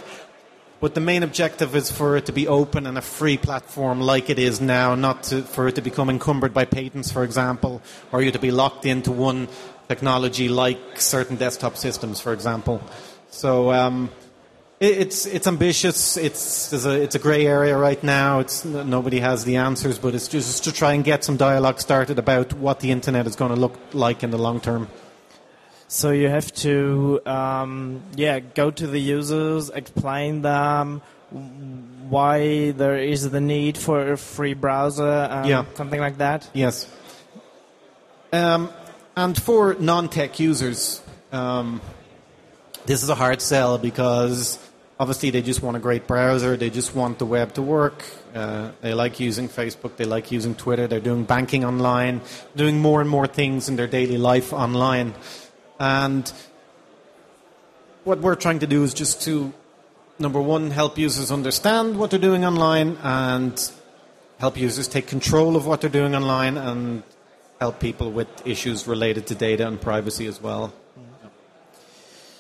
But 0.81 0.95
the 0.95 1.00
main 1.00 1.24
objective 1.24 1.77
is 1.77 1.89
for 1.89 2.17
it 2.17 2.25
to 2.25 2.33
be 2.33 2.45
open 2.45 2.86
and 2.86 2.98
a 2.98 3.01
free 3.01 3.38
platform 3.38 4.01
like 4.01 4.29
it 4.29 4.38
is 4.38 4.60
now, 4.60 4.95
not 4.95 5.24
to, 5.24 5.41
for 5.41 5.69
it 5.69 5.75
to 5.75 5.81
become 5.81 6.10
encumbered 6.10 6.53
by 6.53 6.65
patents, 6.65 7.10
for 7.10 7.24
example, 7.24 7.81
or 8.12 8.22
you 8.22 8.31
to 8.31 8.39
be 8.39 8.51
locked 8.51 8.86
into 8.86 9.10
one 9.10 9.48
technology 9.88 10.50
like 10.50 10.80
certain 11.00 11.36
desktop 11.38 11.78
systems, 11.78 12.20
for 12.20 12.34
example. 12.34 12.82
So 13.30 13.72
um, 13.72 14.10
it, 14.80 14.98
it's 14.98 15.25
it's 15.25 15.48
ambitious. 15.48 16.18
It's 16.18 16.72
a 16.86 17.02
it's 17.02 17.16
a 17.16 17.20
grey 17.20 17.46
area 17.48 17.78
right 17.78 18.02
now. 18.04 18.40
It's 18.40 18.66
nobody 18.66 19.20
has 19.20 19.44
the 19.46 19.56
answers, 19.58 20.00
but 20.00 20.13
it's 20.16 20.28
just 20.28 20.63
to 20.66 20.72
try 20.72 20.94
and 20.94 21.04
get 21.04 21.24
some 21.24 21.38
dialogue 21.38 21.80
started 21.80 22.20
about 22.20 22.54
what 22.54 22.80
the 22.80 22.92
internet 22.92 23.28
is 23.28 23.36
going 23.36 23.54
to 23.54 23.60
look 23.60 23.78
like 23.94 24.24
in 24.24 24.32
the 24.32 24.38
long 24.38 24.60
term. 24.62 24.88
So 25.88 26.10
you 26.10 26.28
have 26.28 26.52
to, 26.66 27.22
um, 27.25 28.02
yeah, 28.16 28.40
go 28.40 28.72
to 28.72 28.88
the 28.88 29.00
users, 29.00 29.70
explain 29.70 30.42
them 30.42 31.02
why 32.10 32.72
there 32.72 32.98
is 32.98 33.30
the 33.30 33.40
need 33.40 33.78
for 33.78 34.13
a 34.13 34.18
free 34.18 34.56
browser, 34.56 35.28
um, 35.30 35.46
Yeah. 35.46 35.66
something 35.75 36.00
like 36.00 36.18
that. 36.18 36.50
Yes. 36.54 36.88
Um, 38.32 38.70
and 39.15 39.39
for 39.39 39.75
non-tech 39.75 40.39
users, 40.39 41.01
um, 41.32 41.82
this 42.86 43.03
is 43.03 43.10
a 43.10 43.15
hard 43.15 43.41
sell 43.41 43.77
because 43.77 44.58
obviously 45.00 45.29
they 45.29 45.41
just 45.41 45.62
want 45.62 45.77
a 45.77 45.79
great 45.79 46.08
browser. 46.08 46.58
They 46.58 46.70
just 46.70 46.96
want 46.96 47.20
the 47.20 47.25
web 47.25 47.53
to 47.53 47.62
work. 47.62 48.03
Uh, 48.34 48.72
they 48.82 48.93
like 48.93 49.20
using 49.20 49.48
Facebook. 49.48 49.96
They 49.98 50.05
like 50.05 50.32
using 50.32 50.55
Twitter. 50.55 50.88
They're 50.88 51.00
doing 51.00 51.24
banking 51.24 51.63
online, 51.63 52.22
doing 52.55 52.79
more 52.79 53.01
and 53.01 53.10
more 53.10 53.27
things 53.27 53.70
in 53.70 53.75
their 53.75 53.88
daily 53.88 54.17
life 54.17 54.51
online. 54.53 55.13
And 55.79 56.32
what 58.03 58.20
we're 58.20 58.36
trying 58.36 58.60
to 58.60 58.67
do 58.67 58.84
is 58.84 58.93
just 58.93 59.22
to, 59.24 59.53
number 60.20 60.41
one, 60.41 60.72
help 60.72 60.98
users 60.98 61.32
understand 61.32 61.98
what 61.98 62.10
they're 62.10 62.20
doing 62.20 62.46
online 62.46 62.98
and 63.01 63.72
help 64.39 64.58
users 64.58 64.88
take 64.88 65.08
control 65.08 65.55
of 65.55 65.65
what 65.65 65.82
they're 65.82 65.89
doing 65.89 66.15
online 66.15 66.58
and 66.58 67.03
help 67.63 67.79
people 67.79 68.12
with 68.12 68.27
issues 68.46 68.88
related 68.88 69.24
to 69.27 69.36
data 69.36 69.63
and 69.67 69.79
privacy 69.79 70.27
as 70.27 70.38
well. 70.41 70.74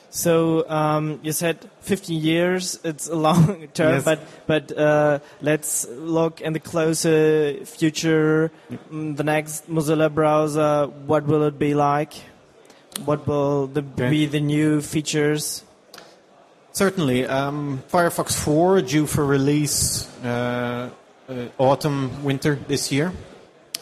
So 0.09 0.69
um, 0.69 1.19
you 1.23 1.31
said 1.31 1.57
15 1.81 2.21
years. 2.21 2.79
It's 2.83 3.07
a 3.09 3.15
long 3.15 3.67
term, 3.73 3.93
Yes. 3.95 4.03
but 4.05 4.19
but 4.45 4.65
uh, 4.77 5.19
let's 5.41 5.87
look 5.89 6.41
in 6.41 6.53
the 6.53 6.59
closer 6.59 7.65
future. 7.65 8.51
Mm, 8.91 9.17
The 9.17 9.23
next 9.23 9.65
Mozilla 9.69 10.09
browser, 10.13 10.85
what 11.09 11.25
will 11.25 11.43
it 11.49 11.57
be 11.57 11.73
like? 11.73 12.13
What 13.05 13.25
will 13.25 13.65
the, 13.73 13.81
be 13.81 14.27
the 14.29 14.39
new 14.39 14.81
features? 14.81 15.63
Certainly. 16.73 17.25
Um, 17.25 17.81
Firefox 17.89 18.37
4 18.37 18.81
due 18.85 19.07
for 19.07 19.25
release 19.25 20.05
uh, 20.23 20.89
uh, 21.29 21.33
autumn, 21.57 22.23
winter 22.23 22.53
this 22.67 22.91
year. 22.91 23.11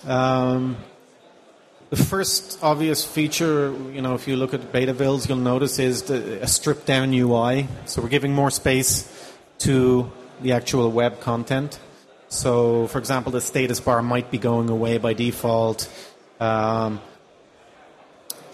Um, 0.07 0.77
the 1.91 1.97
first 1.97 2.57
obvious 2.63 3.03
feature, 3.03 3.75
you 3.91 4.01
know, 4.01 4.15
if 4.15 4.25
you 4.25 4.37
look 4.37 4.53
at 4.53 4.71
beta 4.71 4.93
builds, 4.93 5.27
you'll 5.27 5.37
notice 5.37 5.77
is 5.77 6.03
the, 6.03 6.41
a 6.41 6.47
stripped 6.47 6.85
down 6.85 7.13
UI. 7.13 7.67
So 7.85 8.01
we're 8.01 8.07
giving 8.07 8.33
more 8.33 8.49
space 8.49 9.11
to 9.59 10.09
the 10.41 10.53
actual 10.53 10.89
web 10.89 11.19
content. 11.19 11.79
So, 12.29 12.87
for 12.87 12.97
example, 12.97 13.33
the 13.33 13.41
status 13.41 13.81
bar 13.81 14.01
might 14.01 14.31
be 14.31 14.37
going 14.37 14.69
away 14.69 14.99
by 14.99 15.11
default. 15.11 15.91
Um, 16.39 17.01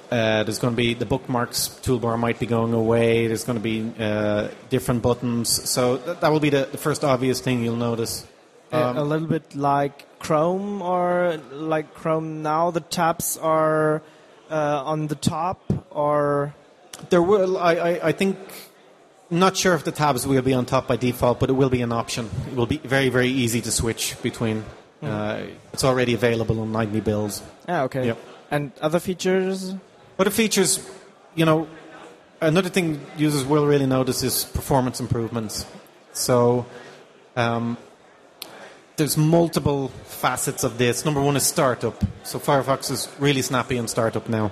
uh, 0.09 0.41
there's 0.43 0.57
going 0.57 0.73
to 0.73 0.77
be 0.77 0.95
the 0.95 1.05
bookmarks 1.05 1.79
toolbar 1.83 2.17
might 2.17 2.39
be 2.39 2.47
going 2.47 2.73
away. 2.73 3.27
There's 3.27 3.43
going 3.43 3.59
to 3.59 3.63
be 3.63 3.93
uh, 3.99 4.47
different 4.69 5.03
buttons. 5.03 5.69
So 5.69 5.97
that, 5.97 6.21
that 6.21 6.31
will 6.31 6.39
be 6.39 6.49
the, 6.49 6.67
the 6.71 6.79
first 6.79 7.03
obvious 7.03 7.39
thing 7.39 7.61
you'll 7.61 7.75
notice. 7.75 8.25
Um, 8.71 8.97
a 8.97 9.03
little 9.03 9.27
bit 9.27 9.55
like 9.55 10.19
Chrome 10.19 10.81
or 10.81 11.39
like 11.51 11.93
Chrome 11.93 12.43
now. 12.43 12.71
The 12.71 12.81
tabs 12.81 13.37
are 13.37 14.01
uh, 14.49 14.83
on 14.85 15.07
the 15.07 15.15
top, 15.15 15.59
or 15.91 16.53
There 17.09 17.21
will, 17.21 17.57
I, 17.57 17.75
I, 17.75 18.07
I 18.07 18.11
think, 18.11 18.37
not 19.29 19.55
sure 19.55 19.73
if 19.73 19.83
the 19.83 19.91
tabs 19.91 20.25
will 20.25 20.41
be 20.41 20.53
on 20.53 20.65
top 20.65 20.87
by 20.87 20.97
default, 20.97 21.39
but 21.39 21.49
it 21.49 21.53
will 21.53 21.69
be 21.69 21.81
an 21.81 21.91
option. 21.91 22.29
It 22.47 22.55
will 22.55 22.65
be 22.65 22.77
very, 22.77 23.09
very 23.09 23.29
easy 23.29 23.61
to 23.61 23.71
switch 23.71 24.15
between. 24.21 24.65
Uh, 25.01 25.43
it's 25.73 25.83
already 25.83 26.13
available 26.15 26.59
on 26.59 26.71
Nightly 26.71 27.01
Builds. 27.01 27.43
yeah, 27.67 27.83
okay. 27.83 28.07
Yep. 28.07 28.17
And 28.49 28.71
other 28.81 28.99
features? 28.99 29.75
Other 30.17 30.31
features, 30.31 30.89
you 31.35 31.45
know, 31.45 31.67
another 32.41 32.69
thing 32.69 32.99
users 33.17 33.45
will 33.45 33.67
really 33.67 33.85
notice 33.85 34.23
is 34.23 34.45
performance 34.45 34.99
improvements. 34.99 35.65
So, 36.13 36.65
um, 37.35 37.77
there's 38.97 39.15
multiple 39.15 39.89
facets 40.05 40.63
of 40.63 40.77
this. 40.77 41.05
Number 41.05 41.21
one 41.21 41.37
is 41.37 41.43
startup. 41.43 42.03
So 42.23 42.39
Firefox 42.39 42.91
is 42.91 43.07
really 43.19 43.43
snappy 43.43 43.77
in 43.77 43.87
startup 43.87 44.27
now. 44.27 44.51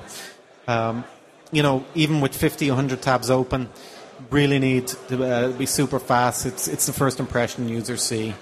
Um, 0.68 1.04
you 1.52 1.64
know, 1.64 1.84
even 1.96 2.22
with 2.22 2.36
50, 2.36 2.70
100 2.70 3.02
tabs 3.02 3.30
open, 3.30 3.70
really 4.30 4.60
need 4.60 4.88
to 5.10 5.24
uh, 5.24 5.52
be 5.52 5.66
super 5.66 6.00
fast. 6.00 6.46
It's 6.46 6.68
it's 6.68 6.86
the 6.86 6.94
first 6.94 7.20
impression 7.20 7.68
users 7.68 8.04
see. 8.04 8.34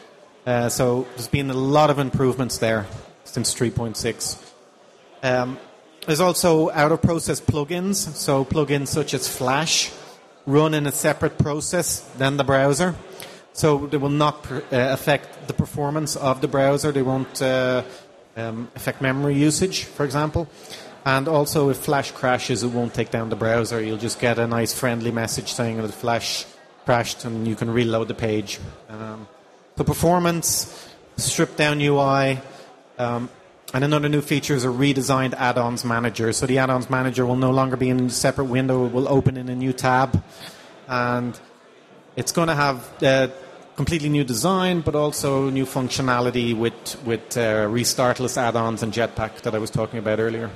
Uh, 0.45 0.67
so 0.67 1.07
there's 1.15 1.29
been 1.29 1.49
a 1.49 1.53
lot 1.53 1.89
of 1.89 1.99
improvements 1.99 2.57
there 2.57 2.85
since 3.23 3.55
3.6. 3.55 4.37
Um, 5.23 5.57
there's 6.05 6.19
also 6.19 6.69
out 6.71 6.91
of 6.91 7.01
process 7.01 7.39
plugins. 7.39 7.95
So 7.95 8.43
plugins 8.43 8.87
such 8.87 9.13
as 9.13 9.27
Flash 9.27 9.91
run 10.45 10.73
in 10.73 10.85
a 10.85 10.91
separate 10.91 11.37
process 11.37 12.01
than 12.17 12.35
the 12.35 12.43
browser. 12.43 12.95
So 13.53 13.85
they 13.85 13.97
will 13.97 14.09
not 14.09 14.51
uh, 14.51 14.61
affect 14.71 15.47
the 15.47 15.53
performance 15.53 16.15
of 16.15 16.41
the 16.41 16.47
browser. 16.47 16.91
They 16.91 17.03
won't 17.03 17.41
uh, 17.41 17.83
um, 18.35 18.69
affect 18.75 19.01
memory 19.01 19.35
usage, 19.35 19.83
for 19.83 20.03
example. 20.03 20.49
And 21.05 21.27
also, 21.27 21.69
if 21.69 21.77
Flash 21.77 22.11
crashes, 22.11 22.63
it 22.63 22.69
won't 22.69 22.93
take 22.93 23.11
down 23.11 23.29
the 23.29 23.35
browser. 23.35 23.81
You'll 23.81 23.97
just 23.97 24.19
get 24.19 24.39
a 24.39 24.47
nice 24.47 24.73
friendly 24.73 25.11
message 25.11 25.53
saying 25.53 25.77
that 25.77 25.91
Flash 25.91 26.45
crashed, 26.85 27.25
and 27.25 27.47
you 27.47 27.55
can 27.55 27.69
reload 27.69 28.07
the 28.07 28.13
page. 28.13 28.59
Um, 28.89 29.27
so 29.77 29.83
performance, 29.83 30.89
stripped 31.17 31.57
down 31.57 31.81
UI, 31.81 32.39
um, 32.97 33.29
and 33.73 33.83
another 33.83 34.07
new 34.07 34.21
feature 34.21 34.55
is 34.55 34.65
a 34.65 34.69
redesigned 34.69 35.33
add-ons 35.33 35.83
manager. 35.83 36.31
So 36.31 36.45
the 36.45 36.59
add-ons 36.59 36.89
manager 36.89 37.25
will 37.25 37.35
no 37.35 37.51
longer 37.51 37.75
be 37.75 37.89
in 37.89 38.05
a 38.05 38.09
separate 38.09 38.45
window; 38.45 38.85
it 38.85 38.93
will 38.93 39.09
open 39.09 39.35
in 39.35 39.49
a 39.49 39.55
new 39.55 39.73
tab, 39.73 40.23
and 40.87 41.37
it's 42.15 42.31
going 42.31 42.47
to 42.47 42.55
have 42.55 43.03
uh, 43.03 43.27
completely 43.75 44.09
new 44.09 44.23
design, 44.23 44.81
but 44.81 44.95
also 44.95 45.49
new 45.49 45.65
functionality 45.65 46.55
with 46.55 47.01
with 47.05 47.37
uh, 47.37 47.67
restartless 47.67 48.37
add-ons 48.37 48.83
and 48.83 48.93
Jetpack 48.93 49.41
that 49.41 49.55
I 49.55 49.57
was 49.57 49.69
talking 49.69 49.99
about 49.99 50.19
earlier. 50.19 50.49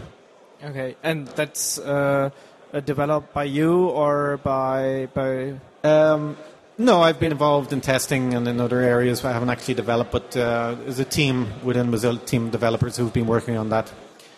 Okay, 0.63 0.95
and 1.03 1.27
that's 1.29 1.79
uh, 1.79 2.29
uh, 2.73 2.79
developed 2.79 3.33
by 3.33 3.45
you 3.45 3.87
or 3.89 4.37
by 4.37 5.07
by. 5.13 5.53
Um, 5.83 6.37
no, 6.79 7.01
I've 7.01 7.19
been 7.19 7.31
involved 7.31 7.73
in 7.73 7.81
testing 7.81 8.35
and 8.35 8.47
in 8.47 8.59
other 8.59 8.81
areas. 8.81 9.25
I 9.25 9.31
haven't 9.31 9.49
actually 9.49 9.73
developed, 9.73 10.11
but 10.11 10.37
uh, 10.37 10.75
there's 10.75 10.99
a 10.99 11.05
team 11.05 11.47
within 11.63 11.87
Mozilla, 11.87 12.23
team 12.23 12.51
developers 12.51 12.97
who've 12.97 13.13
been 13.13 13.25
working 13.25 13.57
on 13.57 13.69
that. 13.69 13.91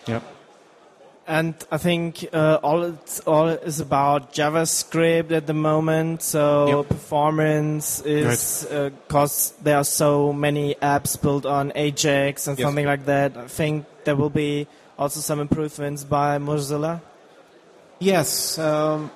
Yeah. 0.08 0.22
And 1.30 1.54
I 1.72 1.78
think 1.78 2.26
uh, 2.34 2.58
all 2.64 2.82
it's 2.90 3.20
all 3.22 3.50
is 3.50 3.80
about 3.80 4.34
JavaScript 4.34 5.30
at 5.32 5.46
the 5.46 5.54
moment. 5.54 6.24
So 6.24 6.80
Yep. 6.82 6.90
performance 6.90 8.02
is 8.02 8.66
because 8.66 9.54
there 9.62 9.78
are 9.78 9.84
so 9.86 10.34
many 10.34 10.74
apps 10.82 11.22
built 11.22 11.46
on 11.46 11.72
Ajax 11.76 12.48
and 12.48 12.58
Yes. 12.58 12.66
something 12.66 12.88
like 12.88 13.06
that. 13.06 13.38
I 13.38 13.46
think 13.48 13.86
there 14.06 14.16
will 14.16 14.32
be 14.34 14.66
also 14.98 15.20
some 15.20 15.40
improvements 15.40 16.04
by 16.04 16.40
Mozilla. 16.40 17.00
Yes, 18.00 18.58
um, 18.58 19.12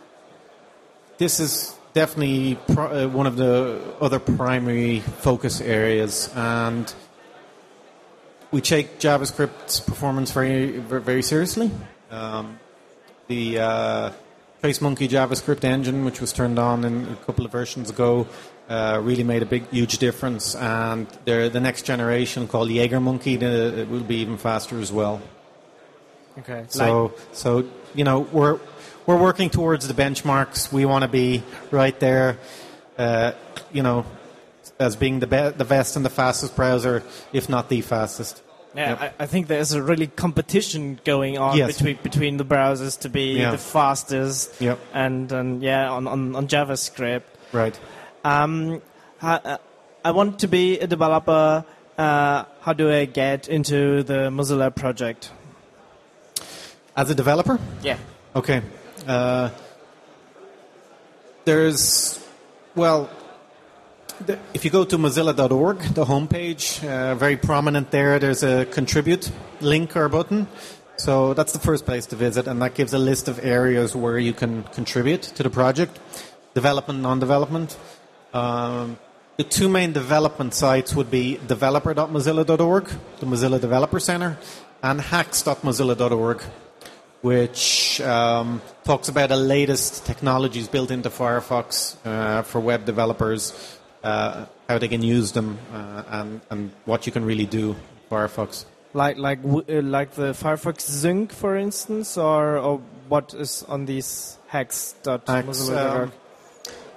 this 1.17 1.39
is 1.39 1.73
definitely 1.95 2.60
pr- 2.76 2.82
uh, 2.82 3.08
one 3.08 3.26
of 3.26 3.38
the 3.38 3.82
other 3.99 4.19
primary 4.19 4.99
focus 4.99 5.62
areas, 5.62 6.30
and 6.36 6.93
we 8.52 8.62
take 8.62 8.99
JavaScript's 8.99 9.80
performance 9.80 10.32
very, 10.32 10.78
very, 10.78 11.02
very 11.02 11.23
seriously. 11.23 11.71
Um, 12.13 12.60
the 13.28 13.60
uh, 13.60 14.12
TraceMonkey 14.62 15.10
JavaScript 15.10 15.63
engine, 15.63 16.06
which 16.06 16.21
was 16.21 16.32
turned 16.32 16.60
on 16.60 16.86
in 16.86 17.08
a 17.08 17.15
couple 17.26 17.43
of 17.43 17.52
versions 17.52 17.89
ago, 17.89 18.28
uh, 18.69 18.99
really 19.02 19.23
made 19.23 19.41
a 19.41 19.47
big, 19.47 19.67
huge 19.69 19.97
difference. 19.97 20.56
And 20.56 21.08
the 21.26 21.49
the 21.52 21.60
next 21.60 21.84
generation 21.84 22.47
called 22.47 22.69
JagerMonkey 22.69 23.39
the, 23.39 23.82
it 23.82 23.89
will 23.89 24.04
be 24.04 24.17
even 24.17 24.38
faster 24.38 24.80
as 24.80 24.91
well. 24.91 25.21
Okay. 26.39 26.65
So, 26.67 27.13
so 27.32 27.67
you 27.95 28.04
know, 28.04 28.19
we're 28.19 28.60
we're 29.08 29.17
working 29.17 29.49
towards 29.49 29.88
the 29.88 29.93
benchmarks. 29.95 30.71
We 30.71 30.86
want 30.86 31.02
to 31.04 31.08
be 31.08 31.43
right 31.71 31.99
there, 31.99 32.38
uh, 32.97 33.34
you 33.71 33.82
know, 33.82 34.06
as 34.80 34.95
being 34.95 35.19
the 35.19 35.28
be- 35.28 35.58
the 35.58 35.65
best 35.65 35.95
and 35.95 36.06
the 36.06 36.12
fastest 36.12 36.56
browser, 36.56 37.04
if 37.34 37.49
not 37.49 37.69
the 37.69 37.82
fastest. 37.82 38.43
Yeah, 38.76 38.90
Yep. 38.90 39.02
I, 39.20 39.24
I 39.24 39.26
think 39.28 39.48
there's 39.48 39.74
a 39.74 39.82
really 39.84 40.08
competition 40.08 41.00
going 41.06 41.38
on 41.38 41.58
Yes. 41.58 41.78
between 41.78 41.98
between 42.02 42.38
the 42.38 42.46
browsers 42.46 43.00
to 43.02 43.10
be 43.10 43.38
Yeah. 43.40 43.52
the 43.52 43.58
fastest. 43.58 44.60
Yep. 44.60 44.80
And, 44.94 45.32
and 45.32 45.62
yeah, 45.62 45.90
on, 45.92 46.08
on, 46.08 46.36
on 46.36 46.48
JavaScript. 46.48 47.24
Right. 47.52 47.80
Um, 48.24 48.82
uh, 49.22 49.58
I 50.04 50.12
want 50.12 50.40
to 50.40 50.48
be 50.48 50.80
a 50.80 50.88
developer. 50.88 51.64
Uh, 51.98 52.46
how 52.62 52.74
do 52.74 52.92
I 52.92 53.06
get 53.06 53.48
into 53.48 54.02
the 54.04 54.30
Mozilla 54.32 54.74
project? 54.76 55.32
As 56.98 57.10
a 57.10 57.16
developer, 57.16 57.60
Yeah. 57.84 57.98
okay. 58.36 58.62
Uh, 59.08 59.50
there's, 61.46 62.20
well, 62.76 63.10
if 64.54 64.63
you 64.63 64.71
go 64.71 64.84
to 64.86 64.97
Mozilla.org, 64.97 65.80
the 65.93 66.06
homepage, 66.06 66.84
uh, 66.88 67.15
very 67.15 67.38
prominent 67.38 67.91
there. 67.91 68.19
There's 68.19 68.43
a 68.43 68.65
contribute 68.65 69.32
link 69.62 69.95
or 69.95 70.10
button. 70.10 70.47
So 70.97 71.34
that's 71.34 71.54
the 71.54 71.60
first 71.60 71.86
place 71.86 72.06
to 72.08 72.15
visit, 72.15 72.47
and 72.47 72.62
that 72.62 72.76
gives 72.76 72.93
a 72.93 72.99
list 72.99 73.28
of 73.28 73.43
areas 73.43 73.95
where 73.95 74.19
you 74.19 74.34
can 74.34 74.63
contribute 74.63 75.23
to 75.23 75.43
the 75.43 75.49
project, 75.49 75.99
development, 76.54 76.99
non-development. 76.99 77.78
Um, 78.34 78.97
the 79.38 79.43
two 79.43 79.67
main 79.67 79.93
development 79.93 80.54
sites 80.54 80.95
would 80.95 81.10
be 81.10 81.39
developer.mozilla.org, 81.47 82.86
the 83.19 83.26
Mozilla 83.26 83.60
Developer 83.60 83.99
Center, 83.99 84.38
and 84.84 85.02
hacks.mozilla.org, 85.02 86.41
which 87.21 87.99
um, 88.02 88.62
talks 88.84 89.10
about 89.10 89.30
the 89.30 89.36
latest 89.36 90.06
technologies 90.06 90.67
built 90.67 90.91
into 90.91 91.10
Firefox 91.10 91.97
uh, 92.06 92.43
for 92.43 92.60
web 92.60 92.86
developers, 92.86 93.80
how 94.04 94.78
they 94.80 94.88
can 94.88 95.02
use 95.02 95.32
them, 95.32 95.58
uh, 95.74 96.04
and, 96.10 96.42
and 96.50 96.72
what 96.86 97.06
you 97.06 97.12
can 97.12 97.26
really 97.26 97.46
do 97.46 97.76
Firefox. 98.12 98.66
Like 98.94 99.18
like 99.18 99.42
w- 99.42 99.66
uh, 99.68 99.82
like 99.82 100.12
the 100.12 100.34
Firefox 100.34 100.82
Sync, 100.82 101.32
for 101.34 101.56
instance, 101.58 102.16
or, 102.18 102.58
or 102.58 102.80
what 103.10 103.34
is 103.34 103.63
on 103.68 103.86
these 103.86 104.38
hacks.mozilla.org? 104.48 105.46
Hacks, 105.46 105.70
um, 105.70 106.12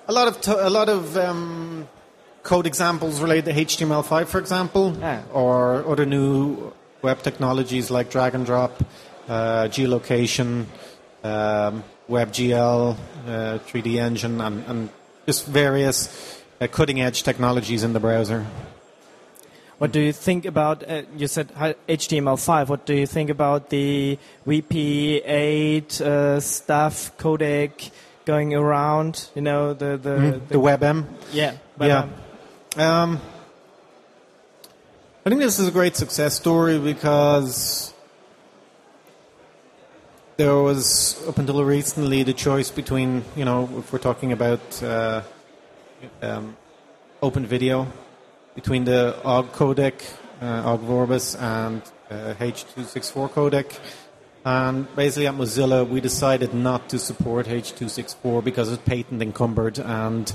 a 0.08 0.12
lot 0.12 0.28
of 0.28 0.40
to- 0.42 0.66
a 0.66 0.68
lot 0.68 0.88
of 0.90 1.16
um, 1.16 1.88
code 2.42 2.66
examples 2.66 3.20
related 3.20 3.46
to 3.46 3.60
HTML5, 3.64 4.26
for 4.26 4.38
example, 4.38 4.94
Ah. 5.02 5.22
or 5.32 5.84
other 5.88 6.04
new 6.04 6.72
web 7.02 7.22
technologies 7.22 7.90
like 7.90 8.10
drag 8.10 8.34
and 8.34 8.44
drop, 8.44 8.72
uh, 9.28 9.64
geolocation, 9.68 10.66
um, 11.24 11.82
WebGL, 12.10 12.94
uh, 13.26 13.58
3D 13.66 13.98
Engine, 13.98 14.40
and, 14.40 14.64
and 14.68 14.88
just 15.26 15.46
various 15.46 16.08
uh, 16.60 16.66
cutting 16.66 17.00
edge 17.00 17.22
technologies 17.22 17.82
in 17.82 17.92
the 17.92 18.00
browser. 18.00 18.46
What 19.78 19.92
do 19.92 20.00
you 20.00 20.12
think 20.12 20.46
about? 20.46 20.88
Uh, 20.88 21.02
you 21.16 21.26
said 21.26 21.48
HTML5. 21.54 22.68
What 22.68 22.86
do 22.86 22.94
you 22.94 23.06
think 23.06 23.28
about 23.28 23.68
the 23.68 24.18
VP8 24.46 26.00
uh, 26.00 26.40
stuff 26.40 27.16
codec 27.18 27.90
going 28.24 28.54
around? 28.54 29.28
You 29.34 29.42
know 29.42 29.74
the 29.74 29.98
the, 29.98 30.10
mm, 30.10 30.48
the, 30.48 30.54
the 30.54 30.58
WebM. 30.58 31.04
Yeah. 31.30 31.56
WebM. 31.78 32.08
Yeah. 32.76 33.02
Um, 33.02 33.20
I 35.26 35.28
think 35.28 35.42
this 35.42 35.58
is 35.58 35.68
a 35.68 35.72
great 35.72 35.96
success 35.96 36.36
story 36.36 36.78
because 36.78 37.92
there 40.38 40.54
was 40.56 41.22
up 41.28 41.36
until 41.36 41.62
recently 41.64 42.22
the 42.22 42.32
choice 42.32 42.70
between 42.70 43.24
you 43.34 43.44
know 43.44 43.68
if 43.78 43.92
we're 43.92 43.98
talking 43.98 44.32
about 44.32 44.82
uh, 44.82 45.22
um, 46.22 46.56
open 47.22 47.46
video 47.46 47.86
between 48.54 48.84
the 48.84 49.16
OGG 49.24 49.52
codec, 49.52 49.94
uh, 50.40 50.72
OGG 50.72 50.80
Vorbis, 50.82 51.40
and 51.40 51.82
uh, 52.10 52.34
H264 52.34 53.30
codec. 53.30 53.78
And 54.44 54.94
basically, 54.94 55.26
at 55.26 55.34
Mozilla, 55.34 55.88
we 55.88 56.00
decided 56.00 56.54
not 56.54 56.88
to 56.90 56.98
support 56.98 57.46
H264 57.46 58.44
because 58.44 58.72
it's 58.72 58.82
patent 58.82 59.20
encumbered 59.20 59.78
and 59.78 60.32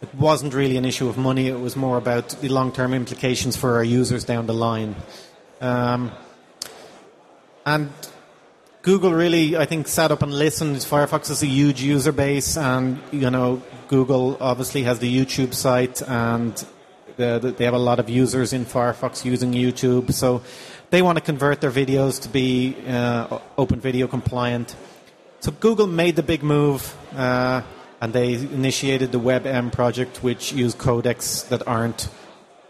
it 0.00 0.14
wasn't 0.14 0.52
really 0.52 0.76
an 0.76 0.84
issue 0.84 1.08
of 1.08 1.16
money. 1.16 1.48
It 1.48 1.60
was 1.60 1.76
more 1.76 1.96
about 1.96 2.30
the 2.40 2.48
long 2.48 2.72
term 2.72 2.92
implications 2.92 3.56
for 3.56 3.76
our 3.76 3.84
users 3.84 4.24
down 4.24 4.46
the 4.46 4.54
line. 4.54 4.96
Um, 5.60 6.10
and 7.64 7.90
Google 8.82 9.12
really, 9.12 9.56
I 9.56 9.64
think, 9.64 9.86
sat 9.86 10.10
up 10.10 10.22
and 10.22 10.34
listened. 10.34 10.78
Firefox 10.78 11.30
is 11.30 11.40
a 11.44 11.46
huge 11.46 11.80
user 11.80 12.10
base, 12.10 12.56
and 12.56 12.98
you 13.12 13.30
know, 13.30 13.62
Google 13.86 14.36
obviously 14.40 14.82
has 14.82 14.98
the 14.98 15.08
YouTube 15.08 15.54
site, 15.54 16.02
and 16.02 16.52
the, 17.16 17.54
they 17.56 17.64
have 17.64 17.74
a 17.74 17.78
lot 17.78 18.00
of 18.00 18.10
users 18.10 18.52
in 18.52 18.64
Firefox 18.64 19.24
using 19.24 19.52
YouTube, 19.52 20.12
so 20.12 20.42
they 20.90 21.00
want 21.00 21.16
to 21.16 21.22
convert 21.22 21.60
their 21.60 21.70
videos 21.70 22.20
to 22.22 22.28
be 22.28 22.76
uh, 22.88 23.38
open 23.56 23.78
video 23.78 24.08
compliant. 24.08 24.74
So 25.38 25.52
Google 25.52 25.86
made 25.86 26.16
the 26.16 26.24
big 26.24 26.42
move, 26.42 26.96
uh, 27.14 27.62
and 28.00 28.12
they 28.12 28.34
initiated 28.34 29.12
the 29.12 29.20
WebM 29.20 29.70
project, 29.70 30.24
which 30.24 30.52
use 30.52 30.74
codecs 30.74 31.48
that 31.50 31.68
aren't 31.68 32.08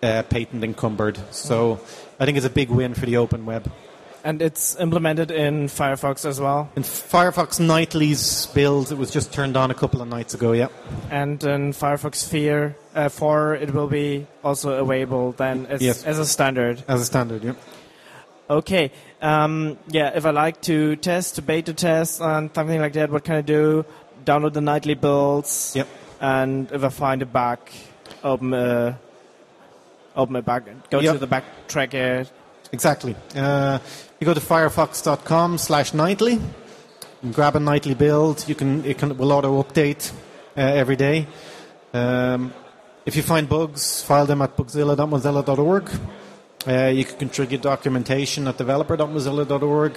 uh, 0.03 0.25
patent 0.25 0.63
encumbered. 0.63 1.19
So 1.31 1.81
I 2.21 2.27
think 2.27 2.37
it's 2.37 2.45
a 2.45 2.51
big 2.51 2.69
win 2.69 2.93
for 2.93 3.07
the 3.07 3.17
open 3.17 3.47
web. 3.47 3.73
And 4.25 4.41
it's 4.41 4.77
implemented 4.77 5.33
in 5.33 5.67
Firefox 5.67 6.25
as 6.25 6.41
well? 6.41 6.71
In 6.77 6.85
Firefox 6.85 7.59
Nightly's 7.59 8.47
build, 8.47 8.93
it 8.93 8.99
was 8.99 9.11
just 9.11 9.33
turned 9.33 9.57
on 9.57 9.73
a 9.73 9.75
couple 9.75 10.01
of 10.01 10.07
nights 10.07 10.33
ago, 10.33 10.53
yeah. 10.53 10.69
And 11.11 11.43
in 11.43 11.73
Firefox 11.73 12.17
Sphere 12.17 12.77
uh, 12.95 13.09
4, 13.09 13.57
it 13.57 13.75
will 13.75 13.89
be 13.89 14.27
also 14.45 14.81
available 14.81 15.33
then 15.33 15.67
as, 15.67 15.83
yes. 15.83 16.05
as 16.05 16.21
a 16.21 16.27
standard? 16.27 16.85
As 16.87 17.01
a 17.01 17.05
standard, 17.05 17.43
yeah. 17.43 17.55
Okay. 18.49 18.93
Um, 19.21 19.79
yeah, 19.89 20.13
if 20.15 20.25
I 20.25 20.31
like 20.31 20.61
to 20.63 20.95
test, 20.97 21.45
beta 21.45 21.73
test, 21.73 22.21
and 22.21 22.51
something 22.55 22.81
like 22.81 22.93
that, 22.93 23.11
what 23.11 23.25
can 23.25 23.37
I 23.37 23.41
do? 23.41 23.85
Download 24.25 24.53
the 24.53 24.61
nightly 24.61 24.95
builds. 24.95 25.73
Yep. 25.75 25.89
And 26.21 26.71
if 26.71 26.85
I 26.85 26.89
find 26.91 27.23
a 27.23 27.27
bug, 27.27 27.59
open 28.23 28.55
a, 28.55 28.99
open 30.15 30.37
a 30.37 30.43
bug, 30.43 30.69
go 30.91 31.01
yep. 31.01 31.15
to 31.15 31.19
the 31.19 31.27
bug 31.27 31.43
tracker. 31.67 32.27
Exactly. 32.73 33.15
Uh, 33.37 33.79
you 34.19 34.25
go 34.25 34.33
to 34.33 34.41
firefox.com 34.41 35.59
slash 35.59 35.93
nightly, 35.93 36.41
and 37.23 37.35
grab 37.35 37.55
a 37.55 37.61
nightly 37.61 37.95
build. 37.95 38.49
You 38.49 38.55
can 38.55 38.85
it 38.85 38.99
can 38.99 39.17
will 39.19 39.33
auto 39.33 39.63
update 39.63 40.11
uh, 40.57 40.61
every 40.61 40.97
day. 40.97 41.27
Um, 41.93 42.55
if 43.05 43.15
you 43.15 43.23
find 43.23 43.49
bugs, 43.49 44.03
file 44.03 44.27
them 44.27 44.41
at 44.43 44.57
bugzilla.mozilla.org. 44.57 45.91
Uh, 46.67 46.87
you 46.87 47.05
can 47.05 47.19
contribute 47.19 47.61
documentation 47.61 48.47
at 48.49 48.57
developer.mozilla.org. 48.57 49.97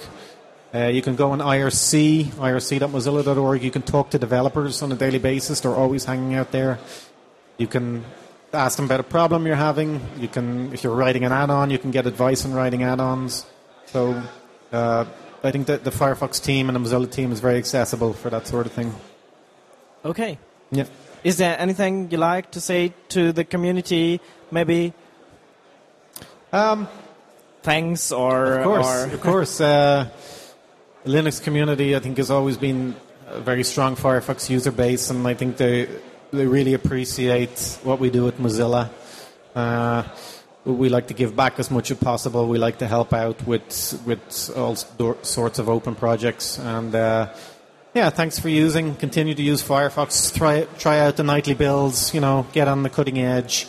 Uh, 0.74 0.88
you 0.88 1.00
can 1.00 1.14
go 1.16 1.30
on 1.30 1.38
IRC, 1.38 2.24
irc.mozilla.org. 2.24 3.62
You 3.62 3.70
can 3.70 3.82
talk 3.82 4.10
to 4.10 4.18
developers 4.18 4.82
on 4.82 4.92
a 4.92 4.96
daily 4.96 5.18
basis. 5.18 5.60
They're 5.60 5.74
always 5.74 6.04
hanging 6.04 6.34
out 6.34 6.50
there. 6.50 6.78
You 7.56 7.68
can 7.68 8.04
ask 8.56 8.76
them 8.76 8.86
about 8.86 9.00
a 9.00 9.04
problem 9.04 9.46
you're 9.46 9.56
having. 9.56 10.00
You 10.18 10.28
can, 10.28 10.72
if 10.72 10.82
you're 10.82 10.94
writing 10.94 11.24
an 11.24 11.32
add-on, 11.32 11.70
you 11.70 11.78
can 11.78 11.90
get 11.90 12.06
advice 12.06 12.44
on 12.44 12.52
writing 12.52 12.82
add-ons. 12.82 13.46
So 13.86 14.22
uh, 14.72 15.04
I 15.42 15.50
think 15.50 15.66
that 15.68 15.84
the 15.84 15.90
Firefox 15.90 16.42
team 16.42 16.68
and 16.68 16.76
the 16.76 16.80
Mozilla 16.80 17.10
team 17.10 17.32
is 17.32 17.40
very 17.40 17.58
accessible 17.58 18.12
for 18.12 18.30
that 18.30 18.46
sort 18.46 18.66
of 18.66 18.72
thing. 18.72 18.94
Okay. 20.04 20.38
Yeah. 20.70 20.86
Is 21.24 21.38
there 21.38 21.58
anything 21.58 22.10
you 22.10 22.18
like 22.18 22.50
to 22.52 22.60
say 22.60 22.92
to 23.10 23.32
the 23.32 23.44
community? 23.44 24.20
Maybe. 24.50 24.92
Um, 26.52 26.88
Thanks 27.62 28.12
or 28.12 28.58
of 28.58 28.64
course, 28.64 28.86
or 28.86 29.14
of 29.14 29.20
course. 29.20 29.60
Uh, 29.66 30.08
the 31.02 31.10
Linux 31.12 31.42
community, 31.42 31.94
I 31.94 32.00
think, 32.00 32.16
has 32.18 32.30
always 32.30 32.56
been 32.56 32.96
a 33.28 33.40
very 33.40 33.64
strong 33.64 33.96
Firefox 33.96 34.50
user 34.50 34.72
base, 34.72 35.10
and 35.10 35.26
I 35.26 35.34
think 35.34 35.56
they 35.56 35.88
they 36.32 36.46
really 36.46 36.74
appreciate 36.74 37.78
what 37.82 37.98
we 37.98 38.10
do 38.10 38.28
at 38.28 38.36
Mozilla. 38.38 38.90
Uh, 39.54 40.04
we 40.64 40.88
like 40.88 41.06
to 41.08 41.14
give 41.14 41.36
back 41.36 41.58
as 41.58 41.70
much 41.70 41.90
as 41.90 41.98
possible. 41.98 42.48
We 42.48 42.58
like 42.58 42.78
to 42.78 42.88
help 42.88 43.12
out 43.12 43.46
with 43.46 44.02
with 44.04 44.50
all 44.56 44.74
sorts 44.76 45.58
of 45.58 45.68
open 45.68 45.94
projects. 45.94 46.58
And 46.58 46.94
uh, 46.94 47.32
yeah, 47.94 48.10
thanks 48.10 48.38
for 48.38 48.48
using. 48.48 48.96
Continue 48.96 49.34
to 49.34 49.42
use 49.42 49.62
Firefox. 49.62 50.34
Try 50.34 50.66
try 50.78 50.98
out 51.00 51.16
the 51.16 51.22
nightly 51.22 51.54
builds. 51.54 52.12
You 52.12 52.20
know, 52.20 52.46
get 52.52 52.68
on 52.68 52.82
the 52.82 52.90
cutting 52.90 53.18
edge. 53.18 53.66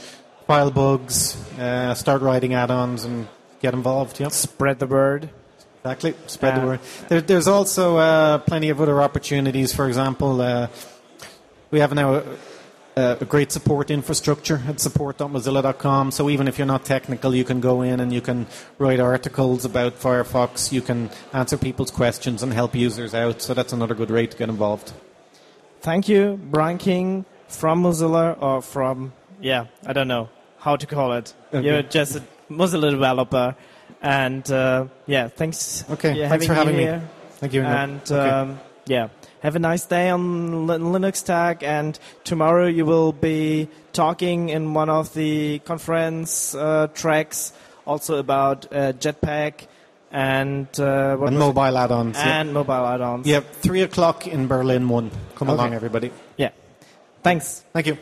File 0.47 0.71
bugs. 0.71 1.35
Uh, 1.59 1.93
start 1.93 2.21
writing 2.21 2.53
add-ons 2.53 3.03
and 3.03 3.27
get 3.61 3.73
involved. 3.73 4.19
Yep. 4.19 4.31
Spread 4.31 4.79
the 4.79 4.87
word. 4.87 5.29
Exactly. 5.83 6.15
Spread 6.25 6.61
the 6.61 6.65
word. 6.65 6.79
There, 7.09 7.21
there's 7.21 7.47
also 7.47 7.97
uh, 7.97 8.37
plenty 8.39 8.69
of 8.69 8.81
other 8.81 9.01
opportunities. 9.01 9.73
For 9.73 9.87
example, 9.87 10.41
uh, 10.41 10.67
we 11.69 11.79
have 11.79 11.93
now 11.93 12.23
uh, 12.97 13.15
a 13.21 13.25
great 13.25 13.51
support 13.51 13.91
infrastructure 13.91 14.61
at 14.67 14.79
support.mozilla.com. 14.79 16.11
So 16.11 16.29
even 16.29 16.47
if 16.47 16.57
you're 16.57 16.67
not 16.67 16.83
technical, 16.83 17.35
you 17.35 17.43
can 17.43 17.61
go 17.61 17.83
in 17.83 17.99
and 17.99 18.11
you 18.11 18.21
can 18.21 18.47
write 18.79 18.99
articles 18.99 19.65
about 19.65 19.99
Firefox. 19.99 20.71
You 20.71 20.81
can 20.81 21.11
answer 21.31 21.57
people's 21.57 21.91
questions 21.91 22.41
and 22.41 22.51
help 22.51 22.73
users 22.75 23.13
out. 23.13 23.41
So 23.41 23.53
that's 23.53 23.71
another 23.71 23.93
good 23.93 24.09
way 24.09 24.25
to 24.25 24.35
get 24.35 24.49
involved. 24.49 24.93
Thank 25.81 26.09
you, 26.09 26.39
Brian 26.43 26.79
King 26.79 27.25
from 27.47 27.83
Mozilla 27.83 28.35
or 28.41 28.61
from, 28.63 29.13
yeah, 29.39 29.67
I 29.85 29.93
don't 29.93 30.07
know 30.07 30.29
how 30.57 30.75
to 30.75 30.87
call 30.87 31.13
it. 31.13 31.33
Okay. 31.53 31.65
You're 31.65 31.83
just 31.83 32.15
a 32.15 32.23
Mozilla 32.49 32.89
developer. 32.89 33.55
And 34.01 34.49
uh, 34.51 34.87
yeah, 35.05 35.27
thanks. 35.27 35.85
Okay, 35.89 36.27
thanks 36.27 36.29
having 36.29 36.47
for 36.47 36.53
having 36.55 36.77
me. 36.77 36.83
Here. 36.83 37.09
Thank 37.37 37.53
you. 37.53 37.61
And 37.61 38.01
okay. 38.01 38.29
um, 38.29 38.59
yeah 38.85 39.09
have 39.41 39.55
a 39.55 39.59
nice 39.59 39.85
day 39.85 40.09
on 40.09 40.67
LinuxTag, 40.67 41.63
and 41.63 41.97
tomorrow 42.23 42.67
you 42.67 42.85
will 42.85 43.11
be 43.11 43.67
talking 43.93 44.49
in 44.49 44.73
one 44.73 44.89
of 44.89 45.13
the 45.13 45.59
conference 45.59 46.55
uh, 46.55 46.87
tracks 46.93 47.53
also 47.85 48.17
about 48.17 48.65
uh, 48.71 48.93
Jetpack 48.93 49.67
and 50.11 50.67
uh, 50.79 51.17
and 51.19 51.37
mobile 51.37 51.77
add-ons 51.77 52.17
and 52.17 52.53
mobile 52.53 52.85
add-ons. 52.85 53.27
Yep, 53.27 53.53
three 53.55 53.81
o'clock 53.81 54.27
in 54.27 54.47
Berlin. 54.47 54.87
One. 54.89 55.11
Come 55.35 55.49
okay. 55.49 55.55
along, 55.55 55.73
everybody. 55.73 56.11
Yeah. 56.37 56.51
Thanks. 57.23 57.63
Thank 57.73 57.87
you. 57.87 57.97